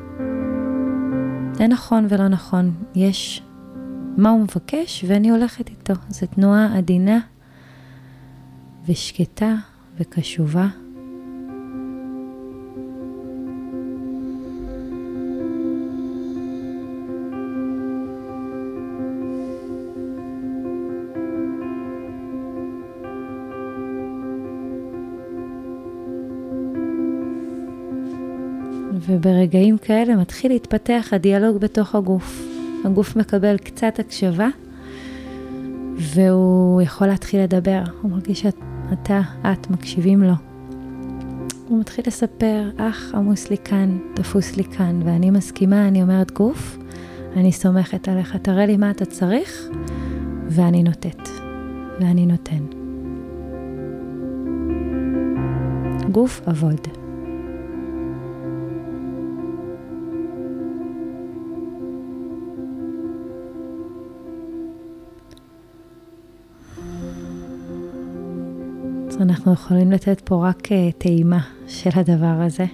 [1.60, 3.42] אין נכון ולא נכון, יש
[4.16, 5.94] מה הוא מבקש ואני הולכת איתו.
[6.08, 7.18] זו תנועה עדינה
[8.88, 9.54] ושקטה
[9.98, 10.68] וקשובה.
[29.22, 32.42] וברגעים כאלה מתחיל להתפתח הדיאלוג בתוך הגוף.
[32.84, 34.48] הגוף מקבל קצת הקשבה,
[35.96, 37.82] והוא יכול להתחיל לדבר.
[38.00, 39.20] הוא מרגיש שאתה,
[39.52, 40.32] את, מקשיבים לו.
[41.68, 46.78] הוא מתחיל לספר, אח, עמוס לי כאן, תפוס לי כאן, ואני מסכימה, אני אומרת, גוף,
[47.36, 49.68] אני סומכת עליך, תראה לי מה אתה צריך,
[50.48, 51.28] ואני נותנת,
[52.00, 52.64] ואני נותן.
[56.10, 57.01] גוף עבוד.
[69.42, 72.64] אנחנו יכולים לתת פה רק אה, טעימה של הדבר הזה.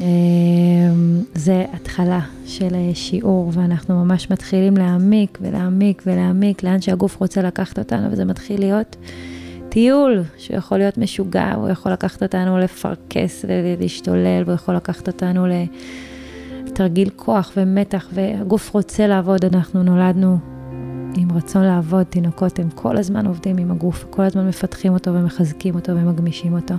[0.00, 7.42] אמ, זה התחלה של אה, שיעור, ואנחנו ממש מתחילים להעמיק ולהעמיק ולהעמיק לאן שהגוף רוצה
[7.42, 8.96] לקחת אותנו, וזה מתחיל להיות
[9.68, 15.46] טיול שיכול להיות משוגע, הוא יכול לקחת אותנו לפרכס ולהשתולל, והוא יכול לקחת אותנו
[16.66, 20.38] לתרגיל כוח ומתח, והגוף רוצה לעבוד, אנחנו נולדנו
[21.16, 25.74] עם רצון לעבוד, תינוקות הם כל הזמן עובדים עם הגוף, כל הזמן מפתחים אותו ומחזקים
[25.74, 26.74] אותו ומגמישים אותו.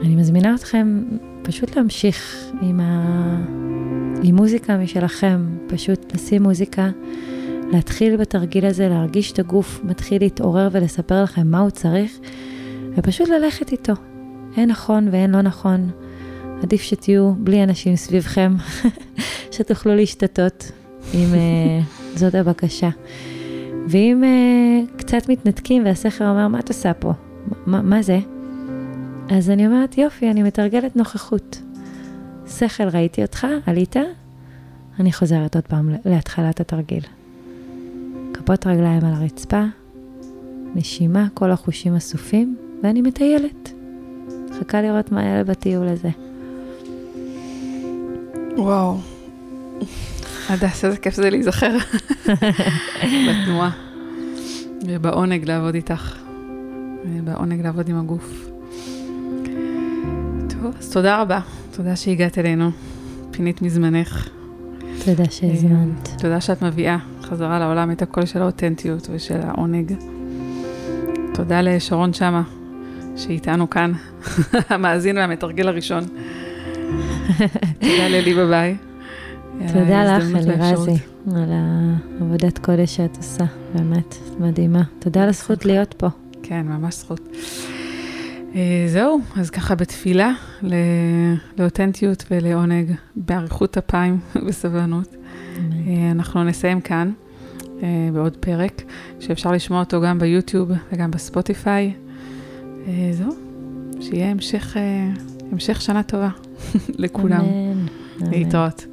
[0.00, 1.02] אני מזמינה אתכם
[1.42, 3.02] פשוט להמשיך עם, ה...
[4.22, 6.90] עם מוזיקה משלכם, פשוט לשים מוזיקה
[7.72, 12.18] להתחיל בתרגיל הזה, להרגיש את הגוף מתחיל להתעורר ולספר לכם מה הוא צריך,
[12.96, 13.92] ופשוט ללכת איתו.
[14.56, 15.90] אין נכון ואין לא נכון.
[16.62, 18.56] עדיף שתהיו בלי אנשים סביבכם,
[19.52, 20.72] שתוכלו להשתתות,
[21.14, 22.88] אם uh, זאת הבקשה.
[23.88, 27.12] ואם uh, קצת מתנתקים והשכל אומר, מה את עושה פה?
[27.66, 28.18] מה, מה זה?
[29.30, 31.62] אז אני אומרת, יופי, אני מתרגלת נוכחות.
[32.46, 33.96] שכל, ראיתי אותך, עלית,
[35.00, 37.04] אני חוזרת עוד פעם להתחלת התרגיל.
[38.34, 39.64] כפות רגליים על הרצפה,
[40.74, 43.72] נשימה, כל החושים אסופים, ואני מטיילת.
[44.50, 46.10] מחכה לראות מה יעלה בטיול הזה.
[48.56, 48.96] וואו.
[50.48, 51.76] הדס, איזה כיף זה להיזכר
[53.28, 53.70] בתנועה
[54.86, 56.16] ובעונג לעבוד איתך,
[57.24, 58.48] בעונג לעבוד עם הגוף.
[60.48, 61.40] טוב, אז תודה רבה,
[61.70, 62.70] תודה שהגעת אלינו,
[63.30, 64.28] פינית מזמנך.
[65.04, 66.08] תודה שהזמנת.
[66.18, 69.94] תודה שאת מביאה חזרה לעולם את הקול של האותנטיות ושל העונג.
[71.34, 72.42] תודה לשרון שמה,
[73.16, 73.92] שאיתנו כאן,
[74.70, 76.04] המאזין והמתרגל הראשון.
[77.80, 78.76] תודה ללי בביי.
[79.58, 80.96] תודה לך, אלירזי,
[81.36, 84.82] על העבודת קודש שאת עושה, באמת, מדהימה.
[84.98, 86.06] תודה על הזכות להיות פה.
[86.42, 87.20] כן, ממש זכות.
[88.86, 90.32] זהו, אז ככה בתפילה
[91.58, 95.16] לאותנטיות ולעונג, באריכות אפיים בסבלנות.
[96.10, 97.12] אנחנו נסיים כאן
[98.12, 98.82] בעוד פרק,
[99.20, 101.92] שאפשר לשמוע אותו גם ביוטיוב וגם בספוטיפיי.
[103.12, 103.32] זהו,
[104.00, 104.76] שיהיה המשך,
[105.52, 106.28] המשך שנה טובה
[107.02, 107.40] לכולם.
[107.40, 107.86] אמן.
[108.30, 108.86] להתראות.